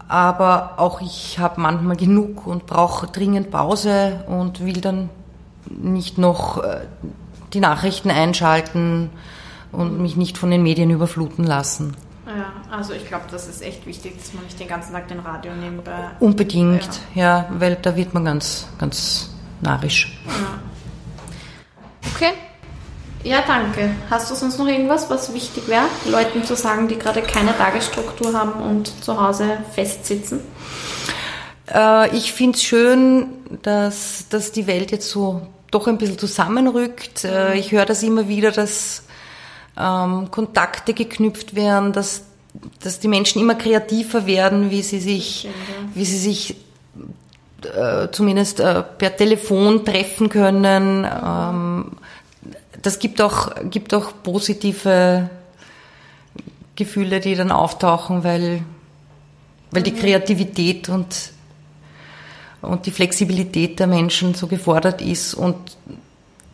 Aber 0.10 0.74
auch 0.80 1.00
ich 1.00 1.40
habe 1.40 1.62
manchmal 1.62 1.96
genug 1.96 2.46
und 2.46 2.66
brauche 2.66 3.08
dringend 3.08 3.52
Pause 3.52 4.26
und 4.28 4.66
will 4.66 4.82
dann 4.82 5.10
nicht 5.70 6.18
noch 6.18 6.62
äh, 6.62 6.82
die 7.54 7.60
Nachrichten 7.60 8.12
einschalten 8.12 9.10
und 9.72 10.00
mich 10.00 10.16
nicht 10.16 10.38
von 10.38 10.52
den 10.52 10.64
Medien 10.64 10.90
überfluten 10.90 11.46
lassen. 11.46 11.96
Ja, 12.26 12.52
also 12.76 12.94
ich 12.94 13.08
glaube, 13.08 13.26
das 13.32 13.48
ist 13.48 13.62
echt 13.62 13.86
wichtig, 13.86 14.18
dass 14.18 14.34
man 14.34 14.44
nicht 14.44 14.60
den 14.60 14.68
ganzen 14.68 14.92
Tag 14.92 15.08
den 15.08 15.20
Radio 15.20 15.54
nebenbei. 15.54 16.10
Unbedingt, 16.20 17.00
ja, 17.16 17.24
ja 17.24 17.50
weil 17.58 17.78
da 17.82 17.96
wird 17.96 18.14
man 18.14 18.26
ganz, 18.26 18.68
ganz 18.78 19.30
narrisch. 19.62 20.20
Ja. 20.26 20.34
Okay. 22.14 22.34
Ja, 23.24 23.44
danke. 23.46 23.92
Hast 24.10 24.30
du 24.30 24.36
sonst 24.36 24.58
noch 24.60 24.68
irgendwas, 24.68 25.10
was 25.10 25.34
wichtig 25.34 25.68
wäre, 25.68 25.86
Leuten 26.06 26.44
zu 26.44 26.56
sagen, 26.56 26.88
die 26.88 26.98
gerade 26.98 27.22
keine 27.22 27.58
Tagesstruktur 27.58 28.34
haben 28.34 28.62
und 28.62 29.04
zu 29.04 29.20
Hause 29.22 29.58
festsitzen? 29.74 30.42
Äh, 31.74 32.16
ich 32.16 32.34
finde 32.34 32.58
es 32.58 32.64
schön, 32.64 33.28
dass, 33.64 34.28
dass 34.30 34.52
die 34.52 34.68
Welt 34.68 34.92
jetzt 34.92 35.10
so 35.10 35.48
doch 35.72 35.88
ein 35.88 35.98
bisschen 35.98 36.18
zusammenrückt. 36.18 37.24
Äh, 37.24 37.58
ich 37.58 37.72
höre 37.72 37.86
das 37.86 38.04
immer 38.04 38.28
wieder, 38.28 38.52
dass 38.52 39.04
ähm, 39.78 40.32
Kontakte 40.32 40.94
geknüpft 40.94 41.56
werden, 41.56 41.94
dass, 41.94 42.24
dass 42.82 43.00
die 43.00 43.08
Menschen 43.08 43.42
immer 43.42 43.56
kreativer 43.56 44.26
werden, 44.26 44.72
wie 44.72 44.82
sie 44.82 45.00
sich, 45.00 45.48
wie 45.94 46.06
sie 46.06 46.18
sich 46.18 46.56
äh, 47.64 48.08
zumindest 48.12 48.60
äh, 48.60 48.84
per 48.84 49.16
Telefon 49.16 49.86
treffen 49.86 50.30
können. 50.30 51.06
Ähm, 51.06 51.92
das 52.82 53.00
gibt 53.00 53.22
auch, 53.22 53.52
gibt 53.70 53.94
auch 53.94 54.14
positive 54.24 55.30
Gefühle, 56.76 57.20
die 57.20 57.36
dann 57.36 57.52
auftauchen, 57.52 58.24
weil, 58.24 58.62
weil 59.72 59.84
die 59.84 59.92
mhm. 59.92 60.00
Kreativität 60.00 60.90
und 60.90 61.32
und 62.68 62.86
die 62.86 62.92
Flexibilität 62.92 63.80
der 63.80 63.88
Menschen 63.88 64.34
so 64.34 64.48
gefordert 64.48 65.02
ist 65.02 65.34
und 65.34 65.56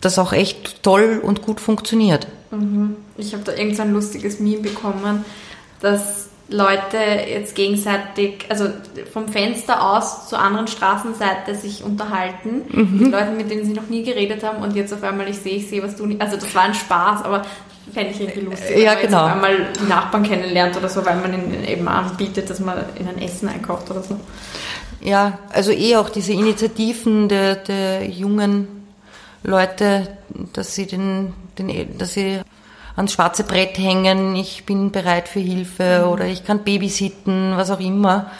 das 0.02 0.20
auch 0.20 0.34
echt 0.34 0.84
toll 0.84 1.22
und 1.24 1.42
gut 1.42 1.60
funktioniert. 1.60 2.28
Mhm. 2.52 2.96
Ich 3.18 3.34
habe 3.34 3.44
da 3.44 3.54
irgendein 3.54 3.90
so 3.90 3.94
lustiges 3.94 4.40
Meme 4.40 4.62
bekommen, 4.62 5.26
dass 5.80 6.30
Leute 6.50 6.98
jetzt 7.28 7.56
gegenseitig, 7.56 8.46
also 8.50 8.66
vom 9.12 9.28
Fenster 9.28 9.92
aus 9.92 10.28
zur 10.28 10.40
anderen 10.40 10.68
Straßenseite 10.68 11.56
sich 11.56 11.84
unterhalten, 11.84 12.64
mhm. 12.70 13.00
mit 13.00 13.12
Leuten, 13.12 13.38
mit 13.38 13.50
denen 13.50 13.66
sie 13.66 13.74
noch 13.74 13.90
nie 13.90 14.04
geredet 14.04 14.44
haben 14.44 14.62
und 14.62 14.76
jetzt 14.76 14.94
auf 14.94 15.04
einmal 15.04 15.30
ich 15.30 15.38
sehe, 15.38 15.56
ich 15.56 15.70
sehe, 15.70 15.82
was 15.82 15.96
du 15.96 16.06
nicht, 16.06 16.22
also 16.22 16.36
das 16.36 16.54
war 16.54 16.64
ein 16.64 16.74
Spaß, 16.74 17.24
aber 17.24 17.44
fände 17.92 18.12
ich 18.12 18.22
irgendwie 18.22 18.42
lustig, 18.42 18.78
ja, 18.78 18.78
wenn 18.78 18.86
man 18.86 19.02
genau. 19.02 19.26
einmal 19.26 19.74
die 19.80 19.88
Nachbarn 19.88 20.24
kennenlernt 20.24 20.78
oder 20.78 20.90
so, 20.90 21.06
weil 21.06 21.16
man 21.18 21.34
ihnen 21.34 21.66
eben 21.66 21.88
anbietet, 21.88 22.50
dass 22.50 22.60
man 22.60 22.78
in 22.96 23.08
ein 23.08 23.22
Essen 23.22 23.50
einkauft 23.50 23.90
oder 23.92 24.02
so. 24.02 24.20
Ja, 25.02 25.40
also 25.52 25.72
eh 25.72 25.98
auch 25.98 26.10
diese 26.10 26.32
Initiativen 26.32 27.28
der, 27.28 27.56
der 27.56 28.08
jungen 28.08 28.68
Leute, 29.44 30.08
dass 30.54 30.76
sie 30.76 30.86
den, 30.86 31.34
den, 31.58 31.98
dass 31.98 32.14
sie 32.14 32.40
ans 32.96 33.12
schwarze 33.12 33.44
Brett 33.44 33.78
hängen, 33.78 34.36
ich 34.36 34.66
bin 34.66 34.92
bereit 34.92 35.28
für 35.28 35.40
Hilfe 35.40 36.04
mhm. 36.04 36.12
oder 36.12 36.26
ich 36.26 36.46
kann 36.46 36.64
babysitten, 36.64 37.58
was 37.58 37.70
auch 37.70 37.80
immer. 37.80 38.32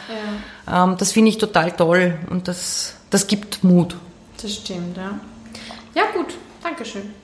Ja. 0.66 0.84
Ähm, 0.84 0.96
das 0.96 1.12
finde 1.12 1.30
ich 1.30 1.38
total 1.38 1.72
toll 1.72 2.18
und 2.30 2.48
das, 2.48 2.94
das 3.10 3.26
gibt 3.26 3.62
Mut. 3.64 3.96
Das 4.40 4.54
stimmt, 4.54 4.96
ja. 4.96 5.18
Ja, 5.94 6.04
gut, 6.14 6.34
Dankeschön. 6.62 7.23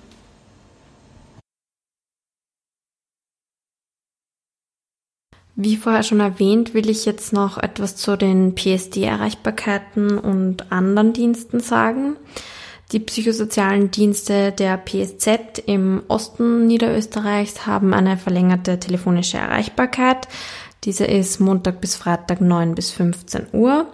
Wie 5.62 5.76
vorher 5.76 6.02
schon 6.02 6.20
erwähnt, 6.20 6.72
will 6.72 6.88
ich 6.88 7.04
jetzt 7.04 7.34
noch 7.34 7.58
etwas 7.58 7.94
zu 7.94 8.16
den 8.16 8.54
PSD-Erreichbarkeiten 8.54 10.16
und 10.16 10.72
anderen 10.72 11.12
Diensten 11.12 11.60
sagen. 11.60 12.16
Die 12.92 12.98
psychosozialen 12.98 13.90
Dienste 13.90 14.52
der 14.52 14.78
PSZ 14.78 15.62
im 15.66 16.02
Osten 16.08 16.66
Niederösterreichs 16.66 17.66
haben 17.66 17.92
eine 17.92 18.16
verlängerte 18.16 18.80
telefonische 18.80 19.36
Erreichbarkeit. 19.36 20.28
Diese 20.84 21.04
ist 21.04 21.40
Montag 21.40 21.82
bis 21.82 21.94
Freitag 21.94 22.40
9 22.40 22.74
bis 22.74 22.90
15 22.92 23.48
Uhr. 23.52 23.86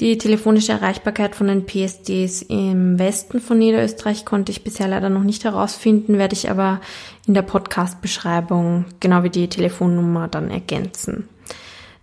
Die 0.00 0.16
telefonische 0.16 0.72
Erreichbarkeit 0.72 1.36
von 1.36 1.46
den 1.46 1.66
PSDs 1.66 2.40
im 2.42 2.98
Westen 2.98 3.38
von 3.38 3.58
Niederösterreich 3.58 4.24
konnte 4.24 4.50
ich 4.50 4.64
bisher 4.64 4.88
leider 4.88 5.10
noch 5.10 5.24
nicht 5.24 5.44
herausfinden, 5.44 6.16
werde 6.16 6.34
ich 6.34 6.50
aber 6.50 6.80
in 7.30 7.34
der 7.34 7.42
Podcast-Beschreibung 7.42 8.86
genau 8.98 9.22
wie 9.22 9.30
die 9.30 9.48
Telefonnummer 9.48 10.26
dann 10.26 10.50
ergänzen. 10.50 11.28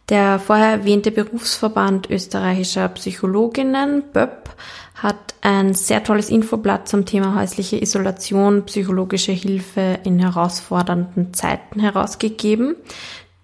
Der 0.07 0.39
vorher 0.39 0.69
erwähnte 0.69 1.11
Berufsverband 1.11 2.09
österreichischer 2.09 2.87
Psychologinnen, 2.87 4.03
BÖP, 4.13 4.49
hat 4.95 5.35
ein 5.41 5.73
sehr 5.73 6.01
tolles 6.01 6.29
Infoblatt 6.29 6.87
zum 6.87 7.05
Thema 7.05 7.35
häusliche 7.35 7.75
Isolation, 7.75 8.63
psychologische 8.67 9.33
Hilfe 9.33 9.99
in 10.05 10.17
herausfordernden 10.17 11.33
Zeiten 11.33 11.81
herausgegeben. 11.81 12.77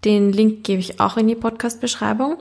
Den 0.05 0.31
Link 0.31 0.63
gebe 0.63 0.79
ich 0.79 1.01
auch 1.01 1.17
in 1.17 1.27
die 1.27 1.35
Podcast-Beschreibung 1.35 2.37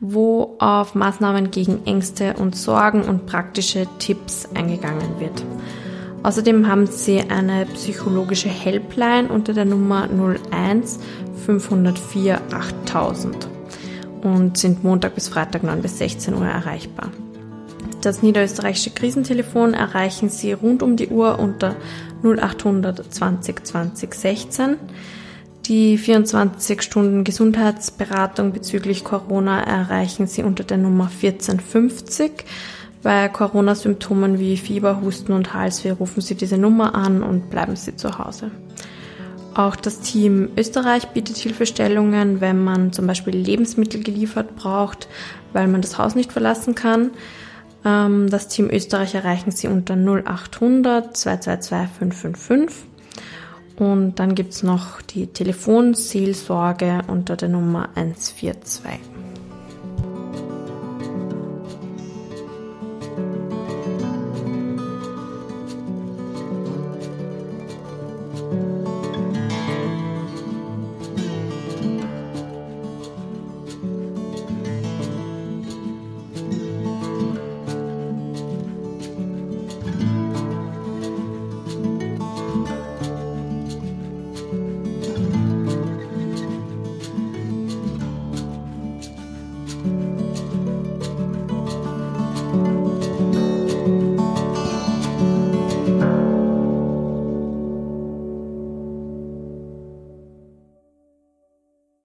wo 0.00 0.54
auf 0.60 0.94
Maßnahmen 0.94 1.50
gegen 1.50 1.84
Ängste 1.84 2.34
und 2.34 2.54
Sorgen 2.54 3.02
und 3.02 3.26
praktische 3.26 3.88
Tipps 3.98 4.48
eingegangen 4.54 5.18
wird. 5.18 5.42
Außerdem 6.22 6.66
haben 6.66 6.86
sie 6.86 7.20
eine 7.20 7.66
psychologische 7.66 8.48
Helpline 8.48 9.28
unter 9.28 9.52
der 9.52 9.64
Nummer 9.64 10.08
01 10.50 10.98
504 11.46 12.40
8000 12.50 13.48
und 14.22 14.58
sind 14.58 14.82
Montag 14.82 15.14
bis 15.14 15.28
Freitag 15.28 15.62
9 15.62 15.80
bis 15.80 15.98
16 15.98 16.34
Uhr 16.34 16.46
erreichbar. 16.46 17.10
Das 18.00 18.22
niederösterreichische 18.22 18.90
Krisentelefon 18.90 19.74
erreichen 19.74 20.28
Sie 20.28 20.52
rund 20.52 20.82
um 20.82 20.96
die 20.96 21.08
Uhr 21.08 21.38
unter 21.38 21.76
0800 22.22 23.12
20 23.12 23.64
20 23.64 24.14
16. 24.14 24.76
Die 25.66 25.98
24 25.98 26.80
Stunden 26.80 27.24
Gesundheitsberatung 27.24 28.52
bezüglich 28.52 29.04
Corona 29.04 29.62
erreichen 29.62 30.26
Sie 30.26 30.42
unter 30.42 30.64
der 30.64 30.78
Nummer 30.78 31.10
1450. 31.22 32.44
Bei 33.02 33.28
Corona-Symptomen 33.28 34.38
wie 34.38 34.56
Fieber, 34.56 35.00
Husten 35.00 35.32
und 35.32 35.54
Halsweh 35.54 35.90
rufen 35.90 36.20
Sie 36.20 36.34
diese 36.34 36.58
Nummer 36.58 36.94
an 36.94 37.22
und 37.22 37.50
bleiben 37.50 37.76
Sie 37.76 37.94
zu 37.94 38.18
Hause. 38.18 38.50
Auch 39.54 39.76
das 39.76 40.00
Team 40.00 40.50
Österreich 40.56 41.08
bietet 41.08 41.36
Hilfestellungen, 41.36 42.40
wenn 42.40 42.62
man 42.62 42.92
zum 42.92 43.06
Beispiel 43.06 43.34
Lebensmittel 43.34 44.02
geliefert 44.02 44.56
braucht, 44.56 45.08
weil 45.52 45.68
man 45.68 45.80
das 45.80 45.98
Haus 45.98 46.14
nicht 46.14 46.32
verlassen 46.32 46.74
kann. 46.74 47.10
Ähm, 47.84 48.28
das 48.30 48.48
Team 48.48 48.68
Österreich 48.70 49.14
erreichen 49.14 49.50
Sie 49.50 49.68
unter 49.68 49.94
0800 49.94 51.16
222 51.16 51.98
555. 51.98 52.88
Und 53.78 54.16
dann 54.16 54.34
gibt 54.34 54.52
es 54.52 54.62
noch 54.62 55.00
die 55.02 55.28
Telefonseelsorge 55.28 57.02
unter 57.06 57.36
der 57.36 57.48
Nummer 57.48 57.90
142. 57.94 59.27